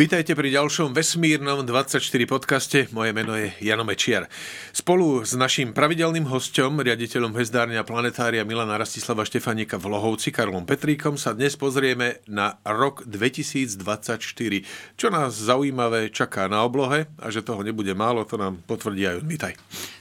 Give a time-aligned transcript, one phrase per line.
[0.00, 2.88] Vítajte pri ďalšom vesmírnom 24 podcaste.
[2.88, 4.32] Moje meno je Jano Mečiar.
[4.72, 11.20] Spolu s našim pravidelným hostom, riaditeľom Hvezdárňa Planetária Milana Rastislava Štefanika v Lohovci, Karlom Petríkom,
[11.20, 14.24] sa dnes pozrieme na rok 2024.
[14.96, 19.20] Čo nás zaujímavé čaká na oblohe a že toho nebude málo, to nám potvrdí aj
[19.20, 19.28] on.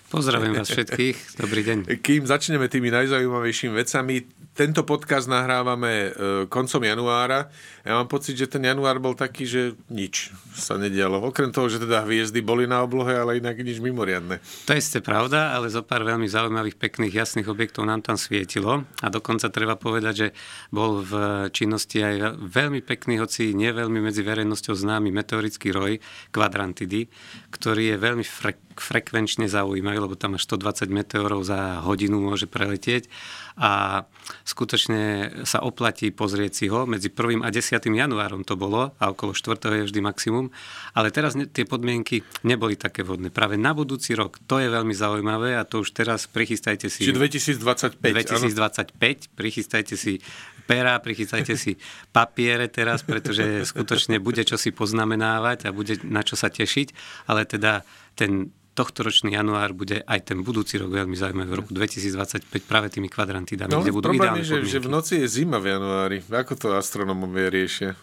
[0.09, 1.77] Pozdravujem vás všetkých, dobrý deň.
[2.01, 4.25] Kým začneme tými najzaujímavejšími vecami,
[4.57, 6.09] tento podcast nahrávame e,
[6.49, 7.53] koncom januára.
[7.85, 11.21] Ja mám pocit, že ten január bol taký, že nič sa nedialo.
[11.21, 14.41] Okrem toho, že teda hviezdy boli na oblohe, ale inak nič mimoriadne.
[14.65, 18.89] To je ste pravda, ale zo pár veľmi zaujímavých, pekných, jasných objektov nám tam svietilo.
[19.05, 20.27] A dokonca treba povedať, že
[20.73, 21.13] bol v
[21.53, 26.01] činnosti aj veľmi pekný, hoci nie veľmi medzi verejnosťou známy meteorický roj,
[26.33, 27.05] kvadrantidy,
[27.53, 33.11] ktorý je veľmi fre- frekvenčne zaujímavý lebo tam až 120 meteorov za hodinu môže preletieť
[33.59, 34.03] a
[34.47, 36.87] skutočne sa oplatí pozrieť si ho.
[36.87, 37.43] Medzi 1.
[37.43, 37.75] a 10.
[37.75, 39.83] januárom to bolo a okolo 4.
[39.83, 40.47] je vždy maximum,
[40.95, 43.35] ale teraz tie podmienky neboli také vhodné.
[43.35, 47.03] Práve na budúci rok to je veľmi zaujímavé a to už teraz prichystajte si...
[47.03, 47.19] Čiže
[47.59, 47.99] 2025.
[47.99, 49.35] 2025, áno?
[49.35, 50.23] prichystajte si
[50.69, 51.75] pera, prichystajte si
[52.13, 56.93] papiere teraz, pretože skutočne bude čo si poznamenávať a bude na čo sa tešiť,
[57.25, 57.81] ale teda
[58.13, 63.11] ten tohtoročný január bude aj ten budúci rok veľmi zaujímavý, v roku 2025 práve tými
[63.11, 66.17] kvadrantidami, no, kde budú ideálne je, že, že v noci je zima v januári.
[66.23, 67.99] Ako to astronomovia riešia?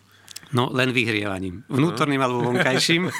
[0.55, 1.67] No len vyhrievaním.
[1.67, 3.11] Vnútorným alebo vonkajším.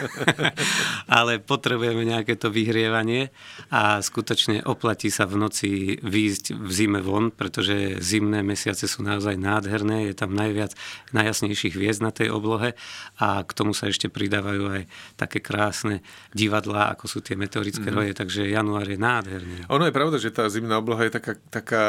[1.19, 3.35] Ale potrebujeme nejaké to vyhrievanie
[3.71, 9.35] a skutočne oplatí sa v noci výjsť v zime von, pretože zimné mesiace sú naozaj
[9.35, 10.11] nádherné.
[10.11, 10.79] Je tam najviac
[11.11, 12.79] najjasnejších hviezd na tej oblohe
[13.19, 14.83] a k tomu sa ešte pridávajú aj
[15.19, 17.97] také krásne divadlá, ako sú tie meteorické mm.
[17.97, 19.57] roje, takže január je nádherný.
[19.67, 21.85] Ono je pravda, že tá zimná obloha je taká, taká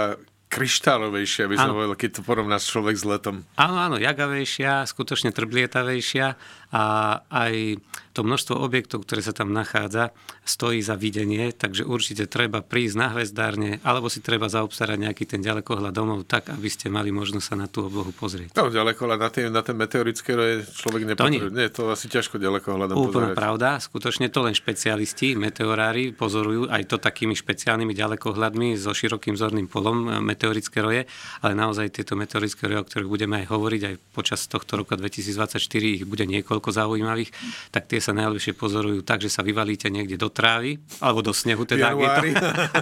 [0.48, 3.44] kryštálovejšia, aby som hovoril, keď to porovná človek s letom.
[3.60, 6.40] Áno, áno, jagavejšia, skutočne trblietavejšia
[6.72, 6.84] a
[7.32, 7.80] aj
[8.12, 13.08] to množstvo objektov, ktoré sa tam nachádza, stojí za videnie, takže určite treba prísť na
[13.14, 17.56] hvezdárne, alebo si treba zaobstarať nejaký ten ďalekohľad domov, tak, aby ste mali možnosť sa
[17.56, 18.58] na tú oblohu pozrieť.
[18.58, 21.52] No, ďalekohľad na, tie, na ten meteorické roje človek nepotrebuje.
[21.52, 21.62] To nie.
[21.62, 23.38] nie, to asi ťažko ďalekohľadom Úplná pozerať.
[23.38, 29.70] pravda, skutočne to len špecialisti, meteorári pozorujú aj to takými špeciálnymi ďalekohľadmi so širokým zorným
[29.70, 31.10] polom meteorické roje,
[31.42, 35.58] ale naozaj tieto meteorické roje, o ktorých budeme aj hovoriť aj počas tohto roka 2024,
[35.82, 37.34] ich bude niekoľko zaujímavých,
[37.74, 41.66] tak tie sa najlepšie pozorujú tak, že sa vyvalíte niekde do trávy, alebo do snehu,
[41.66, 42.22] teda je to,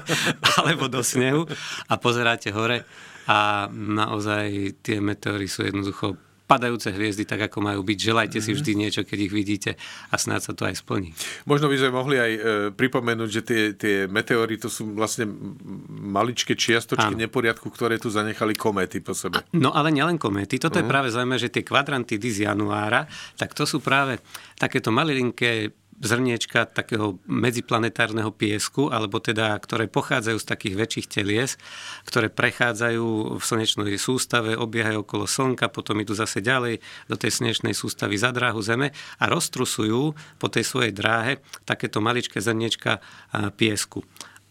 [0.60, 1.48] alebo do snehu
[1.88, 2.84] a pozeráte hore.
[3.26, 6.14] A naozaj tie meteory sú jednoducho
[6.46, 7.98] padajúce hviezdy tak, ako majú byť.
[7.98, 8.58] Želajte si mhm.
[8.62, 9.72] vždy niečo, keď ich vidíte
[10.10, 11.12] a snáď sa to aj splní.
[11.50, 12.40] Možno by sme mohli aj e,
[12.74, 15.26] pripomenúť, že tie, tie meteory to sú vlastne
[15.90, 17.22] maličké čiastočky Áno.
[17.26, 19.42] neporiadku, ktoré tu zanechali kométy po sebe.
[19.58, 20.62] No ale nielen kométy.
[20.62, 20.86] Toto uh-huh.
[20.86, 20.94] je mhm.
[20.94, 24.22] práve zaujímavé, že tie kvadrantidy z januára, tak to sú práve
[24.56, 31.56] takéto malilinké zrniečka takého medziplanetárneho piesku, alebo teda, ktoré pochádzajú z takých väčších telies,
[32.04, 37.72] ktoré prechádzajú v slnečnej sústave, obiehajú okolo Slnka, potom idú zase ďalej do tej slnečnej
[37.72, 43.00] sústavy za dráhu Zeme a roztrusujú po tej svojej dráhe takéto maličké zrniečka
[43.56, 44.04] piesku.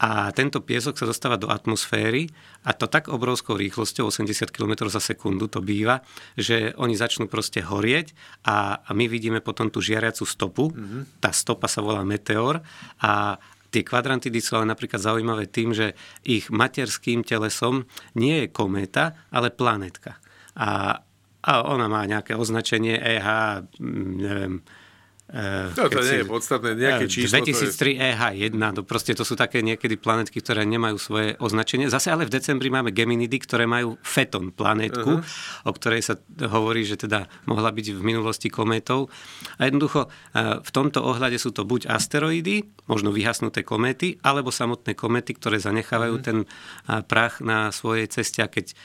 [0.04, 2.28] A tento piesok sa dostáva do atmosféry
[2.69, 6.04] a to tak obrovskou rýchlosťou, 80 km za sekundu to býva,
[6.37, 8.12] že oni začnú proste horieť
[8.44, 10.69] a, a my vidíme potom tú žiariacu stopu.
[10.76, 11.25] Mm-hmm.
[11.25, 12.60] Tá stopa sa volá meteor
[13.00, 13.41] a
[13.72, 19.48] tie kvadrantidy sú ale napríklad zaujímavé tým, že ich materským telesom nie je kométa, ale
[19.48, 20.21] planetka.
[20.60, 21.00] A,
[21.41, 23.28] a ona má nejaké označenie EH,
[24.21, 24.60] neviem,
[25.34, 27.42] no to nie je podstatné, nejaké číslo.
[27.42, 28.15] 2003 je...
[28.15, 31.91] EH1, to proste to sú také niekedy planetky, ktoré nemajú svoje označenie.
[31.91, 35.66] Zase ale v decembri máme Geminidy, ktoré majú Feton planetku, uh-huh.
[35.66, 36.15] o ktorej sa
[36.47, 39.10] hovorí, že teda mohla byť v minulosti kométou.
[39.59, 44.95] A jednoducho uh, v tomto ohľade sú to buď asteroidy, možno vyhasnuté kométy, alebo samotné
[44.95, 46.27] kométy, ktoré zanechávajú uh-huh.
[46.27, 46.39] ten
[47.10, 48.77] prach na svojej ceste a keď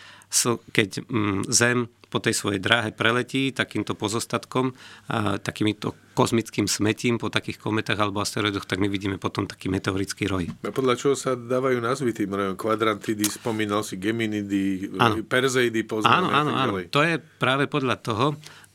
[0.72, 4.74] keď mm, Zem po tej svojej dráhe preletí takýmto pozostatkom,
[5.08, 10.26] a takýmito kozmickým smetím po takých kometách alebo asteroidoch, tak my vidíme potom taký meteorický
[10.26, 10.50] roj.
[10.66, 12.58] A podľa čoho sa dávajú názvy tým rojom?
[12.58, 15.22] Kvadrantidy, spomínal si Geminidy, áno.
[15.24, 16.28] Perseidy, poznáme.
[16.28, 16.74] Áno, áno, áno.
[16.90, 18.26] To je práve podľa toho,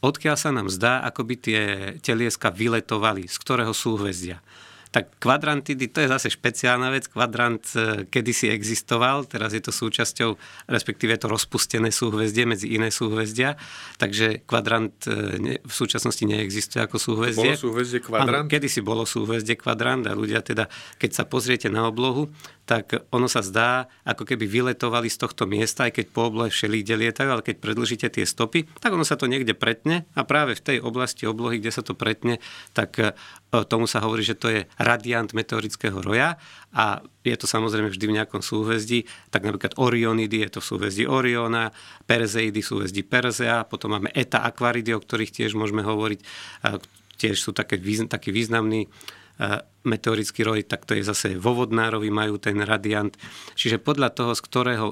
[0.01, 1.61] odkiaľ sa nám zdá, ako by tie
[2.01, 4.41] telieska vyletovali, z ktorého súhvezdia.
[4.95, 7.11] Tak kvadrantidy, to je zase špeciálna vec.
[7.11, 10.39] Kvadrant e, kedysi existoval, teraz je to súčasťou,
[10.71, 13.59] respektíve je to rozpustené súhvezdie medzi iné súhvezdia,
[13.99, 17.59] takže kvadrant e, v súčasnosti neexistuje ako súhvezdie.
[17.59, 18.47] Bolo súhvezdie kvadrant?
[18.47, 20.71] Áno, kedysi bolo súhvezdie kvadrant a ľudia teda,
[21.03, 22.31] keď sa pozriete na oblohu,
[22.65, 26.97] tak ono sa zdá, ako keby vyletovali z tohto miesta, aj keď po oblohe všelíde
[26.97, 30.65] lietajú, ale keď predlžíte tie stopy, tak ono sa to niekde pretne a práve v
[30.65, 32.41] tej oblasti oblohy, kde sa to pretne,
[32.73, 33.13] tak e,
[33.69, 36.41] tomu sa hovorí, že to je radiant meteorického roja
[36.73, 41.05] a je to samozrejme vždy v nejakom súhvezdí, tak napríklad Orionidy je to v súhvezdí
[41.05, 41.69] Oriona,
[42.09, 46.21] Perseidy v súhvezdí Persea, potom máme Eta Aquaridy, o ktorých tiež môžeme hovoriť,
[47.21, 47.77] tiež sú také,
[48.09, 48.89] taký významný
[49.85, 53.13] meteorický roj, tak to je zase vo Vodnárovi majú ten radiant.
[53.59, 54.87] Čiže podľa toho, z ktorého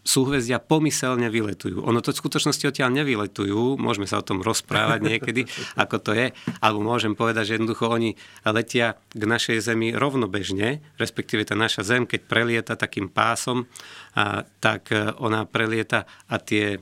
[0.00, 1.84] súhvezdia pomyselne vyletujú.
[1.84, 5.44] Ono to v skutočnosti odtiaľ nevyletujú, môžeme sa o tom rozprávať niekedy,
[5.82, 6.32] ako to je,
[6.64, 8.16] alebo môžem povedať, že jednoducho oni
[8.48, 13.68] letia k našej Zemi rovnobežne, respektíve tá naša Zem, keď prelieta takým pásom,
[14.16, 16.78] a, tak e, ona prelieta a tie e,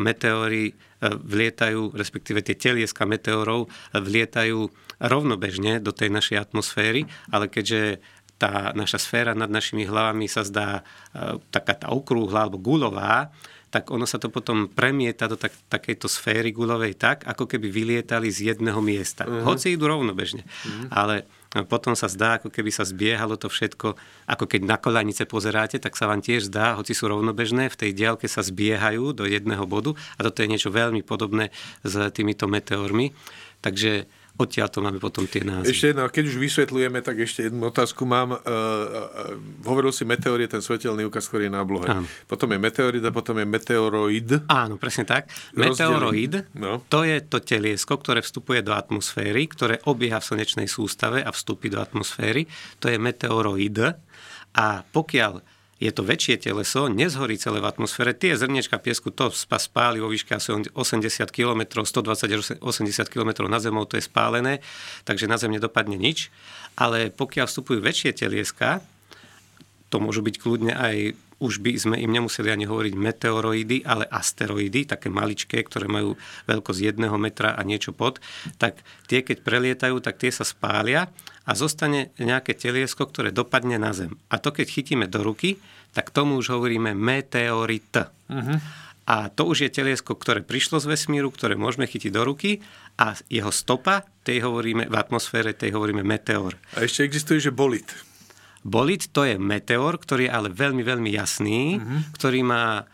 [0.00, 0.72] meteóry
[1.12, 4.72] vlietajú, respektíve tie telieska meteorov vlietajú
[5.02, 8.00] rovnobežne do tej našej atmosféry, ale keďže
[8.34, 10.82] tá naša sféra nad našimi hlavami sa zdá
[11.14, 13.30] e, taká tá okrúhla alebo gulová,
[13.70, 18.30] tak ono sa to potom premieta do tak, takejto sféry gulovej tak, ako keby vylietali
[18.30, 19.26] z jedného miesta.
[19.26, 19.50] Uh-huh.
[19.50, 20.46] Hoci idú rovnobežne.
[20.46, 20.86] Uh-huh.
[20.94, 21.26] Ale
[21.62, 23.94] potom sa zdá, ako keby sa zbiehalo to všetko,
[24.26, 27.90] ako keď na kolanice pozeráte, tak sa vám tiež zdá, hoci sú rovnobežné, v tej
[27.94, 31.54] diálke sa zbiehajú do jedného bodu a toto je niečo veľmi podobné
[31.86, 33.14] s týmito meteormi.
[33.62, 35.70] Takže odtiaľ to máme potom tie názvy.
[35.70, 38.34] Ešte jedna, keď už vysvetľujeme, tak ešte jednu otázku mám.
[38.34, 41.86] Uh, uh, hovoril si meteor je ten svetelný úkaz, ktorý je na oblohe.
[41.86, 42.06] Áno.
[42.26, 44.30] Potom je meteorid a potom je meteoroid.
[44.50, 45.30] Áno, presne tak.
[45.54, 46.82] Meteoroid, no.
[46.90, 51.70] to je to teliesko, ktoré vstupuje do atmosféry, ktoré obieha v slnečnej sústave a vstúpi
[51.70, 52.50] do atmosféry.
[52.82, 53.78] To je meteoroid.
[54.54, 55.53] A pokiaľ
[55.84, 58.16] je to väčšie teleso, nezhorí celé v atmosfére.
[58.16, 60.72] Tie zrniečka piesku to spáli vo výške asi 80
[61.28, 62.64] km, 120-80
[63.12, 64.64] km na zemou, to je spálené,
[65.04, 66.32] takže na zem nedopadne nič.
[66.80, 68.80] Ale pokiaľ vstupujú väčšie telieska,
[69.92, 70.96] to môžu byť kľudne aj
[71.44, 76.16] už by sme im nemuseli ani hovoriť meteoroidy, ale asteroidy, také maličké, ktoré majú
[76.48, 78.22] veľkosť jedného metra a niečo pod,
[78.56, 81.10] tak tie, keď prelietajú, tak tie sa spália
[81.44, 84.16] a zostane nejaké teliesko, ktoré dopadne na Zem.
[84.32, 85.60] A to, keď chytíme do ruky,
[85.92, 87.94] tak tomu už hovoríme meteorit.
[88.28, 88.58] Uh-huh.
[89.04, 92.64] A to už je teliesko, ktoré prišlo z vesmíru, ktoré môžeme chytiť do ruky
[92.96, 96.56] a jeho stopa, tej hovoríme v atmosfére, tej hovoríme meteor.
[96.72, 97.86] A ešte existuje, že bolit.
[98.64, 102.16] Bolit to je meteor, ktorý je ale veľmi, veľmi jasný, uh-huh.
[102.16, 102.88] ktorý má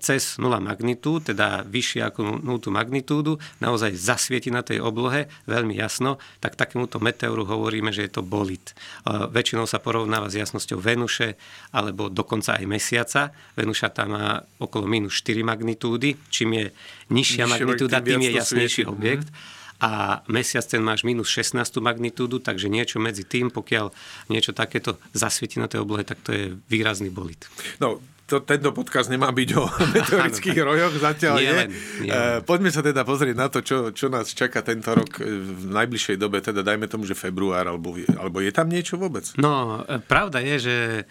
[0.00, 6.16] cez 0 magnitud, teda vyššie ako 0 magnitúdu, naozaj zasvieti na tej oblohe veľmi jasno,
[6.40, 8.72] tak takémuto meteoru hovoríme, že je to bolit.
[9.06, 11.36] Väčšinou sa porovnáva s jasnosťou Venuše
[11.76, 13.22] alebo dokonca aj Mesiaca.
[13.56, 16.66] Venuša tam má okolo minus 4 magnitúdy, čím je
[17.12, 19.28] nižšia magnitúda, tým je jasnejší objekt.
[19.28, 23.94] Mm-hmm a mesiac ten máš minus 16 magnitúdu, takže niečo medzi tým, pokiaľ
[24.26, 27.46] niečo takéto zasvieti na tej oblohe, tak to je výrazný bolit.
[27.78, 29.64] No, to, tento podcast nemá byť o
[29.96, 31.48] meteorických rojoch, zatiaľ nie.
[31.48, 31.68] Len,
[32.04, 32.44] nie len.
[32.44, 36.16] Poďme sa teda pozrieť na to, čo, čo nás čaká tento rok e, v najbližšej
[36.20, 39.24] dobe, teda dajme tomu, že február, alebo, alebo je tam niečo vôbec?
[39.40, 41.02] No, e, pravda je, že e,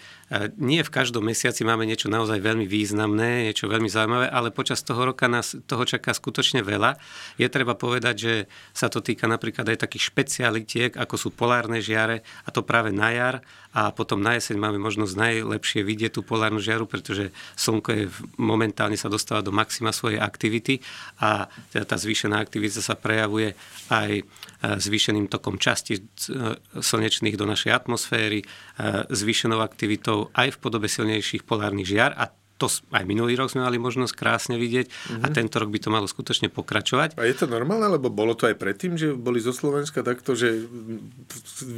[0.60, 5.08] nie v každom mesiaci máme niečo naozaj veľmi významné, niečo veľmi zaujímavé, ale počas toho
[5.08, 7.00] roka nás toho čaká skutočne veľa.
[7.40, 8.34] Je treba povedať, že
[8.76, 13.16] sa to týka napríklad aj takých špecialitiek, ako sú polárne žiare, a to práve na
[13.16, 13.36] jar.
[13.78, 18.04] A potom na jeseň máme možnosť najlepšie vidieť tú polárnu žiaru, pretože slnko je
[18.42, 20.82] momentálne sa dostáva do maxima svojej aktivity.
[21.22, 23.54] A teda tá zvýšená aktivita sa prejavuje
[23.94, 24.24] aj e,
[24.82, 26.02] zvýšeným tokom časti e,
[26.74, 28.46] slnečných do našej atmosféry, e,
[29.14, 33.78] zvýšenou aktivitou aj v podobe silnejších polárnych žiar a to aj minulý rok sme mali
[33.78, 35.24] možnosť krásne vidieť mm-hmm.
[35.24, 35.34] a mhm.
[35.34, 37.16] tento rok by to malo skutočne pokračovať.
[37.16, 40.66] A je to normálne, lebo bolo to aj predtým, že boli zo Slovenska takto, že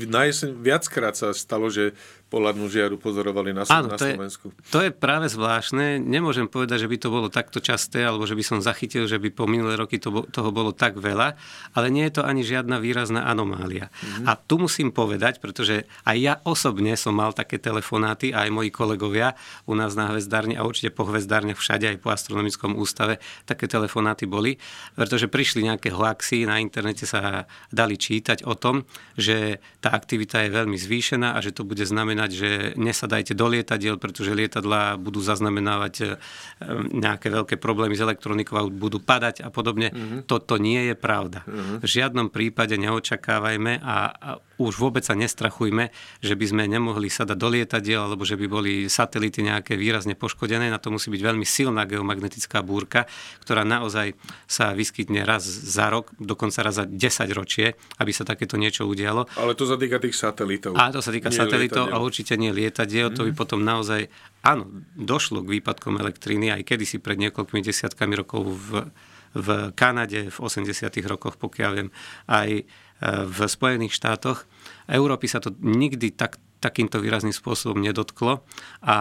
[0.07, 1.93] na jeseň viackrát sa stalo, že
[2.29, 4.53] polárnu žiaru pozorovali na, Áno, na to Slovensku.
[4.53, 5.97] Je, to je práve zvláštne.
[5.97, 9.33] Nemôžem povedať, že by to bolo takto časté, alebo že by som zachytil, že by
[9.33, 11.33] po minulé roky to, toho bolo tak veľa,
[11.73, 13.89] ale nie je to ani žiadna výrazná anomália.
[13.89, 14.25] Mm-hmm.
[14.29, 19.33] A tu musím povedať, pretože aj ja osobne som mal také telefonáty, aj moji kolegovia
[19.65, 23.17] u nás na Hvezdárni a určite po hvezdárniach všade, aj po astronomickom ústave,
[23.49, 24.61] také telefonáty boli,
[24.93, 28.85] pretože prišli nejaké hoaxy, na internete sa dali čítať o tom,
[29.17, 33.95] že tá aktivita je veľmi zvýšená a že to bude znamenať, že nesadajte do lietadiel,
[33.95, 36.05] pretože lietadla budú zaznamenávať e,
[36.91, 39.95] nejaké veľké problémy s elektronikou budú padať a podobne.
[39.95, 40.21] Mm-hmm.
[40.27, 41.47] Toto nie je pravda.
[41.47, 41.77] Mm-hmm.
[41.79, 44.29] V žiadnom prípade neočakávajme a, a
[44.59, 45.89] už vôbec sa nestrachujme,
[46.19, 50.19] že by sme nemohli sa dať do lietadiel, alebo že by boli satelity nejaké výrazne
[50.19, 50.67] poškodené.
[50.67, 53.07] Na to musí byť veľmi silná geomagnetická búrka,
[53.39, 56.99] ktorá naozaj sa vyskytne raz za rok, dokonca raz za 10
[57.31, 59.31] ročie, aby sa takéto niečo udialo.
[59.39, 60.75] Ale to sa týka tých satelitov.
[60.75, 62.03] A to sa týka nie satelitov lietadiel.
[62.03, 63.07] a určite nie lietadiel.
[63.09, 63.15] Mm.
[63.15, 63.39] To by mhm.
[63.39, 64.11] potom naozaj,
[64.43, 64.67] áno,
[64.99, 68.91] došlo k výpadkom elektriny aj kedysi pred niekoľkými desiatkami rokov v,
[69.39, 70.67] v Kanade v 80
[71.07, 71.89] rokoch, pokiaľ viem,
[72.27, 72.67] aj
[73.03, 74.43] v Spojených štátoch.
[74.91, 78.43] Európy sa to nikdy tak, takýmto výrazným spôsobom nedotklo
[78.83, 78.97] a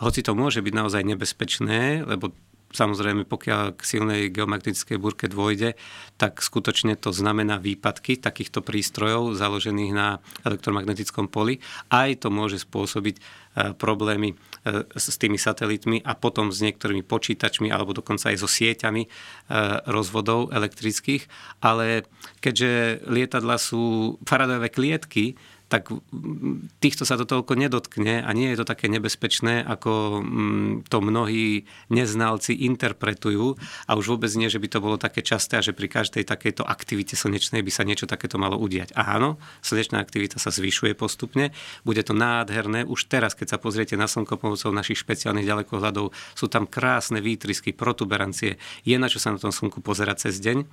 [0.00, 2.36] hoci to môže byť naozaj nebezpečné, lebo
[2.72, 5.76] samozrejme pokiaľ k silnej geomagnetickej búrke dôjde,
[6.16, 11.60] tak skutočne to znamená výpadky takýchto prístrojov založených na elektromagnetickom poli.
[11.92, 13.20] Aj to môže spôsobiť
[13.52, 14.36] problémy e,
[14.96, 19.08] s tými satelitmi a potom s niektorými počítačmi alebo dokonca aj so sieťami e,
[19.92, 21.28] rozvodov elektrických.
[21.60, 22.08] Ale
[22.40, 25.36] keďže lietadla sú faradové klietky,
[25.72, 25.88] tak
[26.84, 30.20] týchto sa to toľko nedotkne a nie je to také nebezpečné, ako
[30.84, 33.56] to mnohí neznalci interpretujú
[33.88, 36.60] a už vôbec nie, že by to bolo také časté a že pri každej takejto
[36.60, 38.92] aktivite slnečnej by sa niečo takéto malo udiať.
[38.92, 41.56] Áno, slnečná aktivita sa zvyšuje postupne,
[41.88, 42.84] bude to nádherné.
[42.84, 47.72] Už teraz, keď sa pozriete na slnko pomocou našich špeciálnych ďalekohľadov, sú tam krásne výtrysky,
[47.72, 48.60] protuberancie.
[48.84, 50.68] Je na čo sa na tom slnku pozerať cez deň,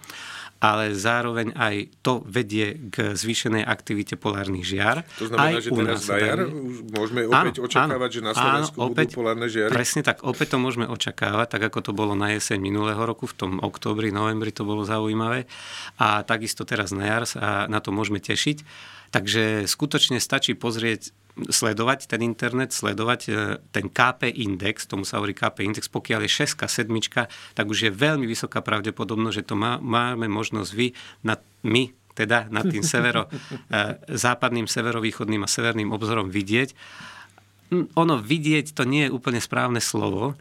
[0.60, 4.98] ale zároveň aj to vedie k zvýšenej aktivite polárnych žiar jar.
[5.22, 6.40] To znamená, aj že teraz na jar
[6.90, 9.72] môžeme opäť áno, očakávať, áno, že na Slovensku áno, opäť, budú polárne žiary?
[9.72, 13.36] Presne tak, opäť to môžeme očakávať, tak ako to bolo na jeseň minulého roku, v
[13.38, 15.46] tom oktobri, novembri to bolo zaujímavé.
[16.02, 18.66] A takisto teraz na jar sa na to môžeme tešiť.
[19.10, 21.14] Takže skutočne stačí pozrieť
[21.48, 23.32] sledovať ten internet, sledovať e,
[23.72, 26.92] ten KP index, tomu sa hovorí KP index, pokiaľ je 6, 7,
[27.56, 30.92] tak už je veľmi vysoká pravdepodobnosť, že to má, máme možnosť vy,
[31.24, 36.76] na, my teda nad tým severo, eh, západným, severovýchodným a severným obzorom vidieť.
[37.72, 40.36] Hm, ono vidieť to nie je úplne správne slovo.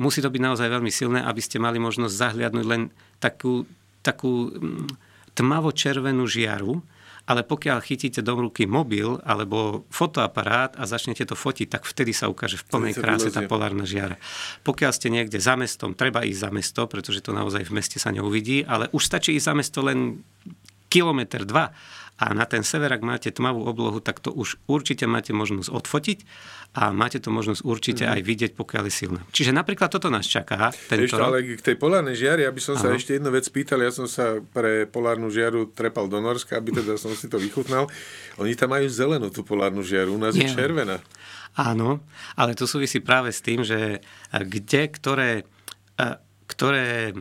[0.00, 2.88] Musí to byť naozaj veľmi silné, aby ste mali možnosť zahliadnúť len
[3.20, 3.68] takú,
[4.00, 4.88] takú hm,
[5.36, 6.80] tmavo-červenú žiaru,
[7.28, 12.32] ale pokiaľ chytíte do ruky mobil alebo fotoaparát a začnete to fotiť, tak vtedy sa
[12.32, 14.16] ukáže v plnej kráse tá polárna žiara.
[14.64, 18.08] Pokiaľ ste niekde za mestom, treba ísť za mesto, pretože to naozaj v meste sa
[18.08, 20.24] neuvidí, ale už stačí ísť za mesto len
[20.88, 21.72] kilometr, dva
[22.18, 26.18] a na ten sever, ak máte tmavú oblohu, tak to už určite máte možnosť odfotiť
[26.74, 28.10] a máte to možnosť určite mm.
[28.10, 29.20] aj vidieť, pokiaľ je silná.
[29.30, 30.74] Čiže napríklad toto nás čaká.
[30.90, 33.94] Tento ešte, ale k tej polárnej žiari, aby som sa ešte jednu vec pýtal, ja
[33.94, 37.86] som sa pre polárnu žiaru trepal do Norska, aby teda som si to vychutnal.
[38.42, 40.50] Oni tam majú zelenú tú polárnu žiaru, u nás Nie.
[40.50, 40.98] je červená.
[41.54, 42.02] Áno,
[42.34, 44.02] ale to súvisí práve s tým, že
[44.34, 45.30] kde, ktoré,
[46.50, 47.14] ktoré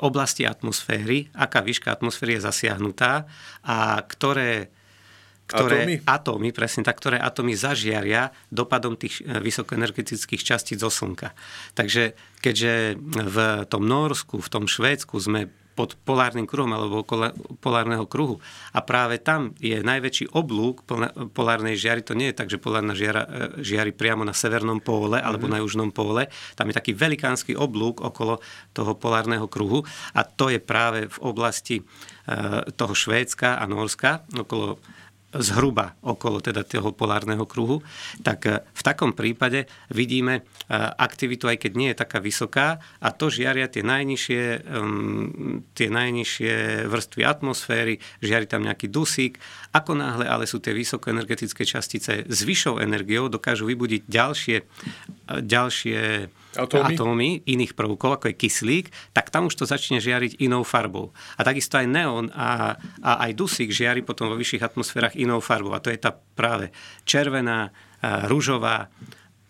[0.00, 3.24] oblasti atmosféry, aká výška atmosféry je zasiahnutá
[3.64, 4.72] a ktoré
[5.50, 5.94] ktoré atómy?
[6.06, 11.34] atómy, presne tak, ktoré atómy zažiaria dopadom tých e, vysokoenergetických častíc zo Slnka.
[11.74, 17.32] Takže keďže v tom Norsku, v tom Švédsku sme pod polárnym kruhom alebo okolo
[17.64, 18.36] polárneho kruhu.
[18.76, 20.84] A práve tam je najväčší oblúk
[21.32, 22.04] polárnej žiary.
[22.04, 25.56] To nie je tak, že polárna žiara, e, žiari priamo na severnom póle alebo mm-hmm.
[25.56, 26.28] na južnom póle.
[26.52, 28.44] Tam je taký velikánsky oblúk okolo
[28.76, 31.82] toho polárneho kruhu a to je práve v oblasti e,
[32.76, 34.76] toho Švédska a Norska, okolo
[35.30, 37.86] zhruba okolo teda toho polárneho kruhu,
[38.26, 40.42] tak e, v takom prípade vidíme e,
[40.76, 46.84] aktivitu, aj keď nie je taká vysoká, a to žiaria tie najnižšie, um, tie najnižšie
[46.90, 49.38] vrstvy atmosféry, žiari tam nejaký dusík.
[49.70, 54.64] Ako náhle ale sú tie vysokoenergetické častice s vyššou energiou, dokážu vybudiť ďalšie, e,
[55.46, 56.00] ďalšie
[56.56, 56.94] atómy.
[56.96, 61.14] atómy iných prvkov, ako je kyslík, tak tam už to začne žiariť inou farbou.
[61.38, 65.74] A takisto aj neón a, a aj dusík žiari potom vo vyšších atmosférach inou farbou.
[65.74, 66.74] A to je tá práve
[67.06, 68.88] červená, rúžová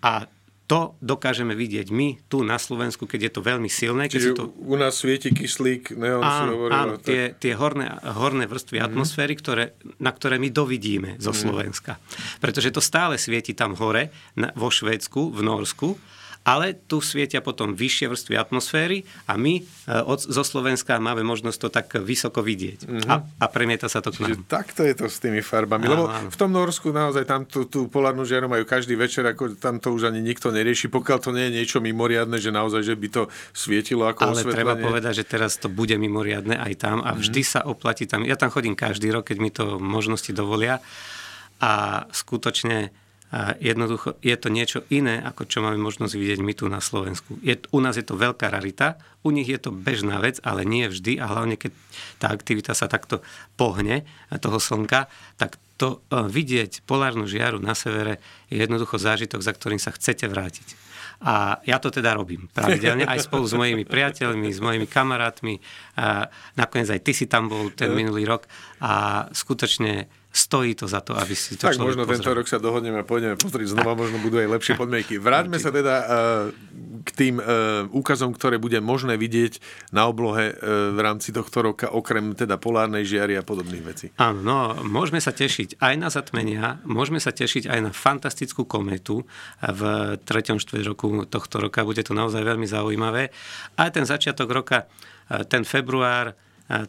[0.02, 0.26] a
[0.70, 4.06] to dokážeme vidieť my tu na Slovensku, keď je to veľmi silné.
[4.06, 4.54] Keď Čiže to...
[4.54, 7.10] u nás svieti kyslík, neon áno, hovoril, áno tak...
[7.10, 8.94] tie, tie horné, horné vrstvy mm-hmm.
[8.94, 11.42] atmosféry, ktoré, na ktoré my dovidíme zo mm-hmm.
[11.42, 11.98] Slovenska.
[12.38, 15.98] Pretože to stále svieti tam hore, na, vo Švédsku, v Norsku,
[16.40, 19.62] ale tu svietia potom vyššie vrstvy atmosféry a my e,
[20.08, 22.88] od, zo Slovenska máme možnosť to tak vysoko vidieť.
[22.88, 23.10] Mm-hmm.
[23.12, 24.28] A, a premieta sa to k nám.
[24.32, 25.84] Čiže takto je to s tými farbami.
[25.84, 26.28] Áno, Lebo áno.
[26.32, 29.92] v tom Norsku naozaj tam tú, tú polárnu žiaru majú každý večer, ako tam to
[29.92, 33.22] už ani nikto nerieši, pokiaľ to nie je niečo mimoriadne, že naozaj, že by to
[33.52, 37.60] svietilo ako Ale treba povedať, že teraz to bude mimoriadne aj tam a vždy mm-hmm.
[37.60, 38.24] sa oplatí tam.
[38.24, 40.80] Ja tam chodím každý rok, keď mi to možnosti dovolia
[41.60, 42.88] a skutočne
[43.30, 47.38] a jednoducho je to niečo iné, ako čo máme možnosť vidieť my tu na Slovensku.
[47.46, 50.90] Je, u nás je to veľká rarita, u nich je to bežná vec, ale nie
[50.90, 51.70] vždy a hlavne keď
[52.18, 53.22] tá aktivita sa takto
[53.54, 54.02] pohne
[54.42, 55.06] toho slnka,
[55.38, 58.18] tak to e, vidieť polárnu žiaru na severe
[58.50, 60.90] je jednoducho zážitok, za ktorým sa chcete vrátiť.
[61.20, 65.60] A ja to teda robím pravidelne aj spolu s mojimi priateľmi, s mojimi kamarátmi.
[66.00, 68.48] A nakoniec aj ty si tam bol ten minulý rok
[68.80, 72.22] a skutočne stojí to za to, aby si to Tak možno pozrel.
[72.22, 75.18] tento rok sa dohodneme a pôjdeme pozrieť znova, možno budú aj lepšie podmienky.
[75.18, 76.06] Vráťme sa teda uh,
[77.02, 79.58] k tým uh, úkazom, ktoré bude možné vidieť
[79.90, 84.06] na oblohe uh, v rámci tohto roka, okrem teda polárnej žiary a podobných vecí.
[84.22, 89.26] Áno, no, môžeme sa tešiť aj na zatmenia, môžeme sa tešiť aj na fantastickú kometu
[89.58, 89.82] v
[90.22, 90.62] 3.
[90.62, 91.82] štvrť roku tohto roka.
[91.82, 93.34] Bude to naozaj veľmi zaujímavé.
[93.74, 94.86] Aj ten začiatok roka,
[95.50, 96.38] ten február,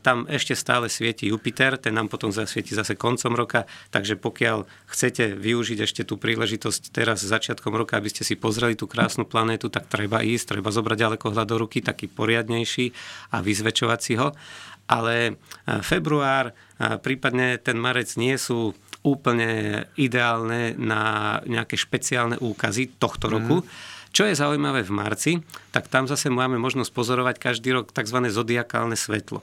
[0.06, 5.34] tam ešte stále svieti Jupiter, ten nám potom zasvieti zase koncom roka, takže pokiaľ chcete
[5.34, 9.90] využiť ešte tú príležitosť teraz začiatkom roka, aby ste si pozreli tú krásnu planétu, tak
[9.90, 12.94] treba ísť, treba zobrať ďalekohľad do ruky, taký poriadnejší
[13.34, 14.38] a vyzväčovať si ho.
[14.86, 15.34] Ale e,
[15.82, 16.54] február,
[17.02, 23.66] prípadne ten marec nie sú úplne ideálne na nejaké špeciálne úkazy tohto roku.
[23.66, 23.68] Mm.
[24.12, 25.32] Čo je zaujímavé v marci,
[25.72, 28.28] tak tam zase máme možnosť pozorovať každý rok tzv.
[28.28, 29.40] zodiakálne svetlo.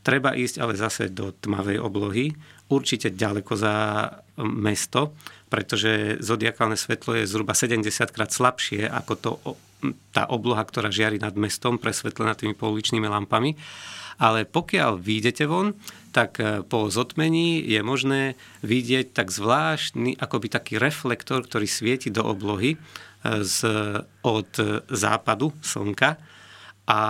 [0.00, 2.32] Treba ísť ale zase do tmavej oblohy,
[2.72, 3.74] určite ďaleko za
[4.40, 5.12] mesto,
[5.52, 9.30] pretože zodiakálne svetlo je zhruba 70 krát slabšie ako to,
[10.14, 13.58] tá obloha, ktorá žiari nad mestom, presvetlená tými pouličnými lampami.
[14.20, 15.72] Ale pokiaľ vyjdete von,
[16.12, 22.28] tak e, po zotmení je možné vidieť tak zvláštny, akoby taký reflektor, ktorý svieti do
[22.28, 22.78] oblohy e,
[23.40, 23.64] z,
[24.20, 24.50] od
[24.92, 26.20] západu slnka
[26.90, 27.00] a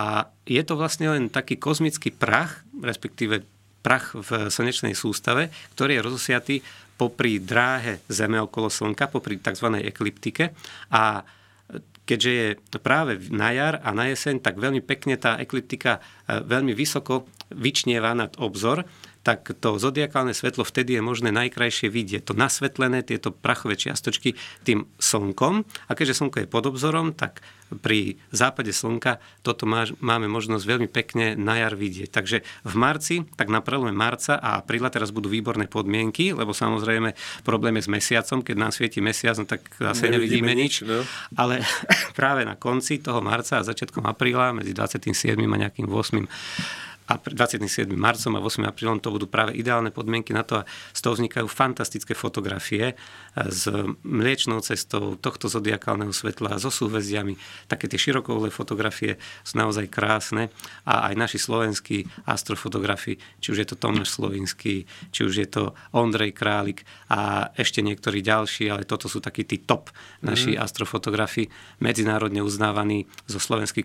[0.45, 3.43] je to vlastne len taký kozmický prach, respektíve
[3.81, 6.55] prach v slnečnej sústave, ktorý je rozosiatý
[6.95, 9.73] popri dráhe Zeme okolo Slnka, popri tzv.
[9.81, 10.53] ekliptike.
[10.93, 11.25] A
[12.05, 16.77] keďže je práve na jar a na jeseň, tak veľmi pekne tá ekliptika e, veľmi
[16.77, 18.85] vysoko vyčnieva nad obzor
[19.21, 22.29] tak to zodiakálne svetlo vtedy je možné najkrajšie vidieť.
[22.29, 24.33] To nasvetlené, tieto prachové čiastočky
[24.65, 25.61] tým slnkom.
[25.87, 27.45] A keďže slnko je pod obzorom, tak
[27.79, 32.09] pri západe slnka toto má, máme možnosť veľmi pekne na jar vidieť.
[32.11, 37.15] Takže v marci, tak na prelome marca a apríla teraz budú výborné podmienky, lebo samozrejme
[37.47, 40.73] problém je s mesiacom, keď nám svieti mesiac, no tak zase nevidíme, nevidíme nič.
[40.83, 41.05] No.
[41.39, 41.63] Ale
[42.19, 45.39] práve na konci toho marca a začiatkom apríla, medzi 27.
[45.39, 47.89] a nejakým 8 a 27.
[47.95, 48.67] marcom a 8.
[48.67, 52.95] aprílom to budú práve ideálne podmienky na to a z toho vznikajú fantastické fotografie
[53.35, 53.67] s
[54.03, 57.35] mliečnou cestou tohto zodiakálneho svetla, so súhvezdiami.
[57.67, 60.51] Také tie širokoulé fotografie sú naozaj krásne
[60.87, 65.63] a aj naši slovenskí astrofotografi, či už je to Tomáš Slovinský, či už je to
[65.95, 70.61] Ondrej Králik a ešte niektorí ďalší, ale toto sú takí tí top naši mm.
[70.61, 71.49] astrofotografi,
[71.81, 73.83] medzinárodne uznávaní so, slovenský,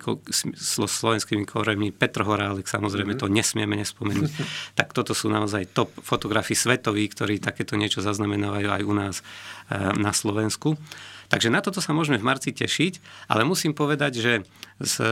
[0.54, 4.30] so slovenskými koremi Petr Horálek, samozrejme to nesmieme nespomenúť.
[4.78, 9.92] tak toto sú naozaj top fotografi svetoví, ktorí takéto niečo zaznamenávajú aj u nás eh,
[9.96, 10.76] na Slovensku.
[11.26, 14.32] Takže na toto sa môžeme v marci tešiť, ale musím povedať, že
[14.78, 15.02] s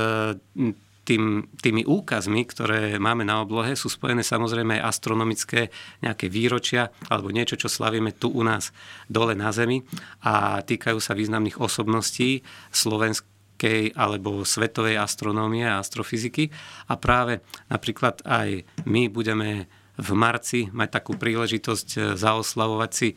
[1.04, 5.68] tým, tými úkazmi, ktoré máme na oblohe, sú spojené samozrejme aj astronomické
[6.00, 8.72] nejaké výročia alebo niečo, čo slavíme tu u nás
[9.06, 9.84] dole na Zemi
[10.24, 12.40] a týkajú sa významných osobností
[12.72, 13.28] Slovenska
[13.64, 16.52] európskej alebo svetovej astronómie a astrofyziky.
[16.88, 17.40] A práve
[17.72, 23.16] napríklad aj my budeme v marci mať takú príležitosť e, zaoslavovať si e,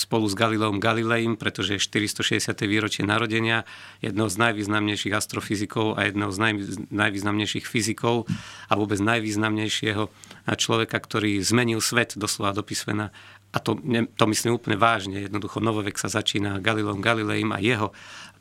[0.00, 2.56] spolu s Galileom Galileim, pretože je 460.
[2.64, 3.68] výročie narodenia
[4.00, 6.38] jedného z najvýznamnejších astrofyzikov a jedného z
[6.88, 8.24] najvýznamnejších fyzikov
[8.72, 10.08] a vôbec najvýznamnejšieho
[10.56, 13.12] človeka, ktorý zmenil svet doslova do písmena
[13.52, 13.76] a to,
[14.16, 15.28] to myslím úplne vážne.
[15.28, 17.92] Jednoducho novovek sa začína Galileom Galileim a jeho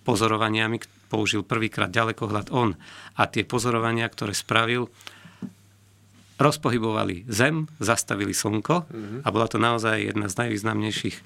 [0.02, 2.74] pozorovaniami, použil prvýkrát ďalekohľad on
[3.20, 4.88] a tie pozorovania, ktoré spravil,
[6.42, 9.20] rozpohybovali Zem, zastavili Slnko mm-hmm.
[9.22, 11.22] a bola to naozaj jedna z najvýznamnejších e,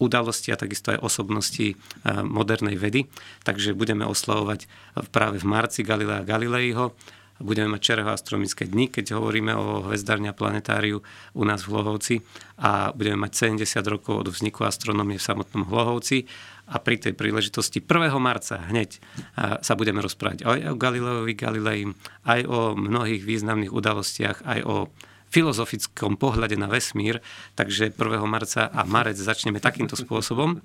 [0.00, 1.76] udalostí a takisto aj osobností e,
[2.24, 3.04] modernej vedy.
[3.44, 4.64] Takže budeme oslavovať
[5.12, 6.96] práve v marci Galilea Galileiho
[7.38, 12.14] budeme mať čerho astronomické dni, keď hovoríme o hvezdárne a planetáriu u nás v Hlohovci
[12.58, 16.26] a budeme mať 70 rokov od vzniku astronómie v samotnom Hlohovci
[16.68, 18.12] a pri tej príležitosti 1.
[18.20, 19.00] marca hneď
[19.64, 21.88] sa budeme rozprávať aj o Galileovi Galilei,
[22.28, 24.92] aj o mnohých významných udalostiach, aj o
[25.28, 27.20] filozofickom pohľade na vesmír,
[27.56, 28.24] takže 1.
[28.24, 30.60] marca a marec začneme takýmto spôsobom.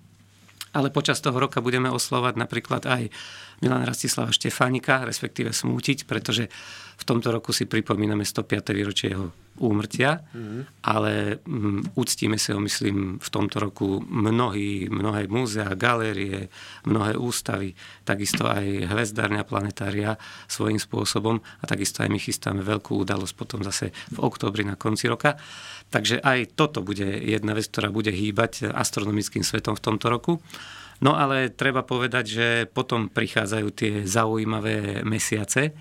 [0.73, 3.13] Ale počas toho roka budeme oslovať napríklad aj
[3.61, 6.49] Milan Rastislava Štefánika, respektíve smútiť, pretože
[6.93, 8.71] v tomto roku si pripomíname 105.
[8.73, 10.61] výročie jeho úmrtia, mm-hmm.
[10.89, 16.49] ale um, uctíme si ho, myslím, v tomto roku mnohí, mnohé múzea, galérie,
[16.89, 20.17] mnohé ústavy, takisto aj hvezdárne a planetária
[20.49, 25.05] svojím spôsobom a takisto aj my chystáme veľkú udalosť potom zase v oktobri na konci
[25.05, 25.37] roka.
[25.93, 30.41] Takže aj toto bude jedna vec, ktorá bude hýbať astronomickým svetom v tomto roku.
[31.01, 35.73] No ale treba povedať, že potom prichádzajú tie zaujímavé mesiace,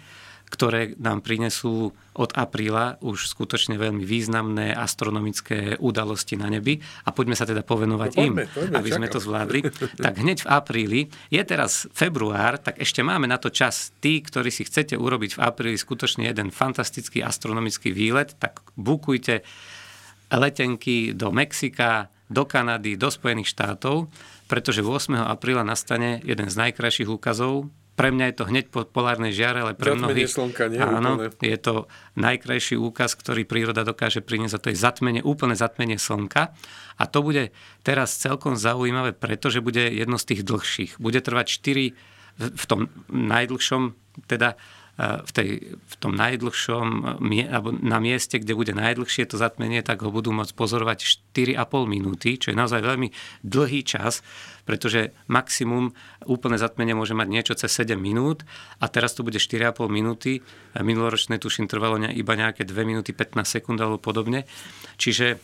[0.53, 6.77] ktoré nám prinesú od apríla už skutočne veľmi významné astronomické udalosti na nebi
[7.09, 9.01] a poďme sa teda povenovať no, poďme, im, poďme, aby čakám.
[9.01, 9.61] sme to zvládli.
[9.97, 11.01] Tak hneď v apríli,
[11.33, 13.97] je teraz február, tak ešte máme na to čas.
[14.05, 19.41] Tí, ktorí si chcete urobiť v apríli skutočne jeden fantastický astronomický výlet, tak bukujte
[20.29, 24.09] letenky do Mexika, do Kanady, do Spojených štátov,
[24.49, 25.15] pretože 8.
[25.29, 29.77] apríla nastane jeden z najkrajších úkazov pre mňa je to hneď po polárnej žiare, ale
[29.77, 30.33] pre zatmenie mnohých...
[30.33, 30.81] slnka, nie?
[30.81, 31.45] Áno, úplne.
[31.45, 31.75] je to
[32.17, 36.57] najkrajší úkaz, ktorý príroda dokáže priniesť a to je zatmenie, úplne zatmenie slnka.
[36.97, 37.53] A to bude
[37.85, 40.93] teraz celkom zaujímavé, pretože bude jedno z tých dlhších.
[40.97, 41.93] Bude trvať 4
[42.41, 43.93] v tom najdlhšom,
[44.25, 44.57] teda
[45.01, 47.17] v, tej, v tom najdlhšom,
[47.49, 51.57] alebo na mieste, kde bude najdlhšie to zatmenie, tak ho budú môcť pozorovať 4,5
[51.89, 53.09] minúty, čo je naozaj veľmi
[53.41, 54.21] dlhý čas,
[54.69, 55.97] pretože maximum
[56.29, 58.45] úplné zatmenie môže mať niečo cez 7 minút
[58.79, 60.45] a teraz to bude 4,5 minúty.
[60.77, 64.45] Minuloročné tuším trvalo iba nejaké 2 minúty 15 sekúnd alebo podobne.
[65.01, 65.41] Čiže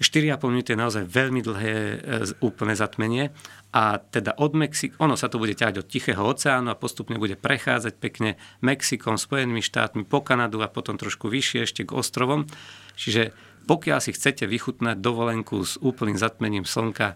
[0.00, 1.96] 4,5 minúty je naozaj veľmi dlhé e,
[2.40, 3.28] úplné zatmenie
[3.70, 7.36] a teda od Mexik, ono sa to bude ťahať od Tichého oceánu a postupne bude
[7.36, 12.48] prechádzať pekne Mexikom, Spojenými štátmi, po Kanadu a potom trošku vyššie ešte k ostrovom.
[12.96, 13.30] Čiže
[13.68, 17.14] pokiaľ si chcete vychutnať dovolenku s úplným zatmením slnka,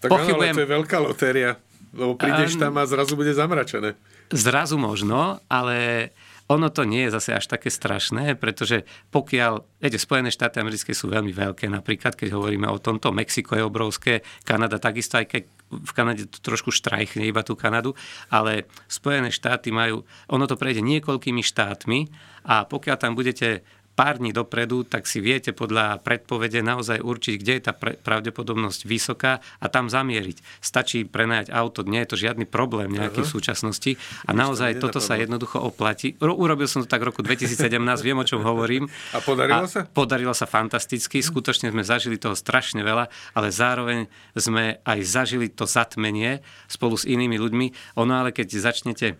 [0.00, 0.54] tak pochybujem...
[0.54, 1.50] áno, to je veľká lotéria,
[1.92, 3.98] lebo prídeš tam a zrazu bude zamračené.
[4.32, 6.08] Zrazu možno, ale
[6.44, 11.08] ono to nie je zase až také strašné, pretože pokiaľ, viete, Spojené štáty americké sú
[11.08, 15.92] veľmi veľké, napríklad keď hovoríme o tomto, Mexiko je obrovské, Kanada takisto, aj keď v
[15.96, 17.96] Kanade to trošku štrajchne iba tú Kanadu,
[18.28, 21.98] ale Spojené štáty majú, ono to prejde niekoľkými štátmi
[22.44, 27.52] a pokiaľ tam budete pár dní dopredu, tak si viete podľa predpovede naozaj určiť, kde
[27.58, 30.42] je tá pravdepodobnosť vysoká a tam zamieriť.
[30.58, 33.94] Stačí prenajať auto, nie je to žiadny problém nejaký v súčasnosti
[34.26, 36.18] a naozaj toto sa jednoducho oplatí.
[36.18, 38.90] Urobil som to tak v roku 2017, viem o čom hovorím.
[39.14, 39.80] A podarilo a sa?
[39.86, 43.06] Podarilo sa fantasticky, skutočne sme zažili toho strašne veľa,
[43.38, 47.96] ale zároveň sme aj zažili to zatmenie spolu s inými ľuďmi.
[48.02, 49.14] Ono ale keď začnete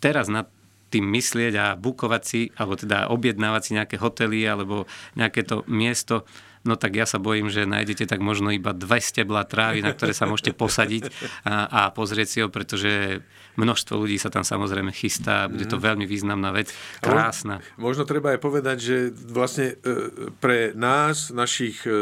[0.00, 0.48] teraz na
[0.94, 4.86] tým myslieť a bukovať si, alebo teda objednávať si nejaké hotely alebo
[5.18, 6.22] nejaké to miesto,
[6.64, 10.16] no tak ja sa bojím, že nájdete tak možno iba dve stebla trávy, na ktoré
[10.16, 11.08] sa môžete posadiť
[11.44, 13.22] a, a pozrieť si ho, pretože
[13.54, 15.82] Množstvo ľudí sa tam samozrejme chystá, bude to mhm.
[15.82, 17.62] veľmi významná vec, krásna.
[17.78, 18.96] Možno treba aj povedať, že
[19.30, 21.94] vlastne e, pre nás, našich e, e,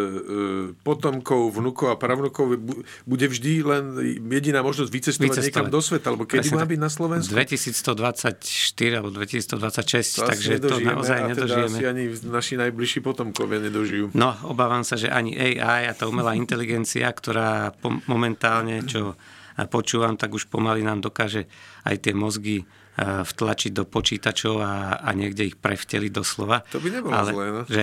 [0.81, 2.57] potomkov, vnukov a pravnukov
[3.05, 3.85] bude vždy len
[4.33, 5.49] jediná možnosť vycestovať, vycestovať.
[5.53, 7.31] niekam do sveta, alebo kedy Presne má byť na Slovensku?
[7.37, 11.69] 2124 alebo 2026, to takže to naozaj a nedožijeme.
[11.69, 14.17] Teda asi ani naši najbližší potomkovia nedožijú.
[14.17, 17.73] No, obávam sa, že ani AI a tá umelá inteligencia, ktorá
[18.07, 19.17] momentálne, čo
[19.69, 21.49] počúvam, tak už pomaly nám dokáže
[21.85, 22.65] aj tie mozgy
[23.01, 26.61] vtlačiť do počítačov a, a niekde ich prevteliť doslova.
[26.77, 27.63] To by nebolo ale, zlé, no.
[27.65, 27.83] Že,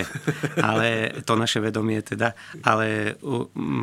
[0.62, 0.88] ale
[1.26, 2.38] to naše vedomie teda.
[2.62, 3.18] Ale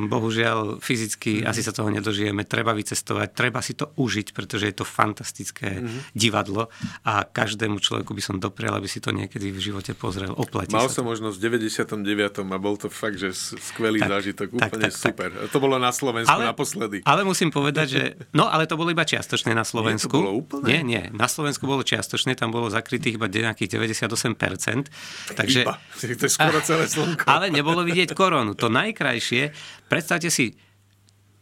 [0.06, 1.50] bohužiaľ fyzicky mm-hmm.
[1.50, 2.46] asi sa toho nedožijeme.
[2.46, 6.14] Treba vycestovať, treba si to užiť, pretože je to fantastické mm-hmm.
[6.14, 6.70] divadlo
[7.02, 10.30] a každému človeku by som doprial, aby si to niekedy v živote pozrel.
[10.30, 12.54] Oplatí Mal som možnosť v 99.
[12.54, 15.30] a bol to fakt, že skvelý tak, zážitok, úplne tak, tak, super.
[15.34, 15.50] Tak.
[15.50, 17.02] To bolo na Slovensku ale, naposledy.
[17.02, 18.02] Ale musím povedať, že...
[18.30, 20.14] No, ale to bolo iba čiastočné na Slovensku.
[20.14, 20.66] Nie, to bolo úplne?
[20.70, 21.04] Nie, nie.
[21.16, 24.92] Na Slovensku bolo čiastočne, tam bolo zakrytých iba nejakých 98%.
[25.32, 25.80] Takže, iba.
[25.80, 27.24] To je skoro celé slnko.
[27.32, 28.52] Ale nebolo vidieť koronu.
[28.60, 29.56] To najkrajšie,
[29.88, 30.54] predstavte si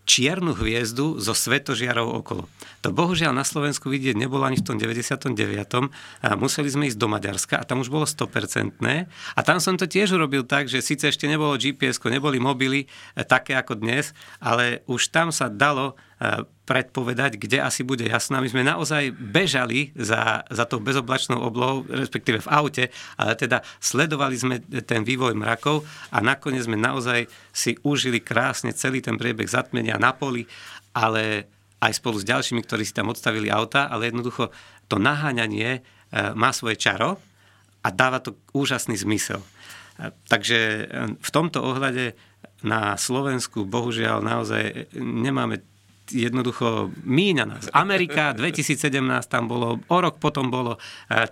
[0.04, 2.44] čiernu hviezdu so svetožiarov okolo.
[2.84, 5.32] To bohužiaľ na Slovensku vidieť nebolo ani v tom 99.
[6.20, 8.76] A museli sme ísť do Maďarska a tam už bolo 100%.
[9.32, 13.24] A tam som to tiež urobil tak, že síce ešte nebolo GPS, neboli mobily e,
[13.24, 14.12] také ako dnes,
[14.44, 18.40] ale už tam sa dalo e, predpovedať, kde asi bude jasná.
[18.40, 22.84] My sme naozaj bežali za, za tou bezoblačnou oblohou, respektíve v aute,
[23.20, 29.04] ale teda sledovali sme ten vývoj mrakov a nakoniec sme naozaj si užili krásne celý
[29.04, 30.48] ten priebeh zatmenia na poli,
[30.96, 31.52] ale
[31.84, 34.48] aj spolu s ďalšími, ktorí si tam odstavili auta, ale jednoducho
[34.88, 35.80] to naháňanie e,
[36.32, 37.20] má svoje čaro
[37.84, 39.44] a dáva to úžasný zmysel.
[39.44, 39.48] E,
[40.32, 40.82] takže e,
[41.20, 42.16] v tomto ohľade
[42.64, 45.60] na Slovensku bohužiaľ naozaj nemáme
[46.10, 47.64] jednoducho míňa nás.
[47.72, 50.76] Amerika 2017 tam bolo, o rok potom bolo,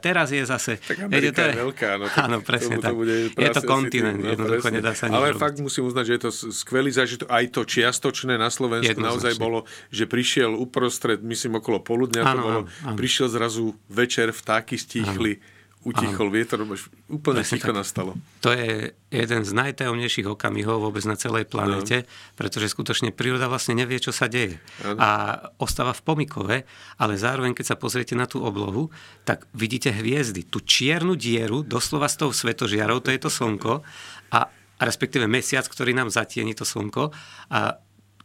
[0.01, 0.81] teraz je zase...
[0.81, 2.93] Tak Amerika je, to je, veľká, no, áno, presne tak.
[2.93, 4.79] To je to kontinent, no, jednoducho presne.
[4.81, 5.41] nedá sa nič Ale robiť.
[5.41, 9.69] fakt musím uznať, že je to skvelý zážitok, aj to čiastočné na Slovensku naozaj bolo,
[9.93, 12.97] že prišiel uprostred, myslím okolo poludňa to bolo, áno.
[12.97, 15.52] prišiel zrazu večer, vtáky stíchli, áno
[15.83, 16.35] utichol Áno.
[16.35, 16.59] vietor,
[17.11, 17.79] úplne Presne ticho tak.
[17.83, 18.15] nastalo.
[18.47, 22.09] To je jeden z najtajomnejších okamihov vôbec na celej planete, no.
[22.39, 24.63] pretože skutočne príroda vlastne nevie, čo sa deje.
[24.87, 24.99] Ano.
[25.03, 25.09] A
[25.59, 26.57] ostáva v pomikove,
[27.03, 28.95] ale zároveň, keď sa pozriete na tú oblohu,
[29.27, 30.47] tak vidíte hviezdy.
[30.47, 33.83] Tú čiernu dieru, doslova s tou svetožiarou, to je to slnko,
[34.31, 37.11] a, a respektíve mesiac, ktorý nám zatieni to slnko.
[37.51, 37.83] A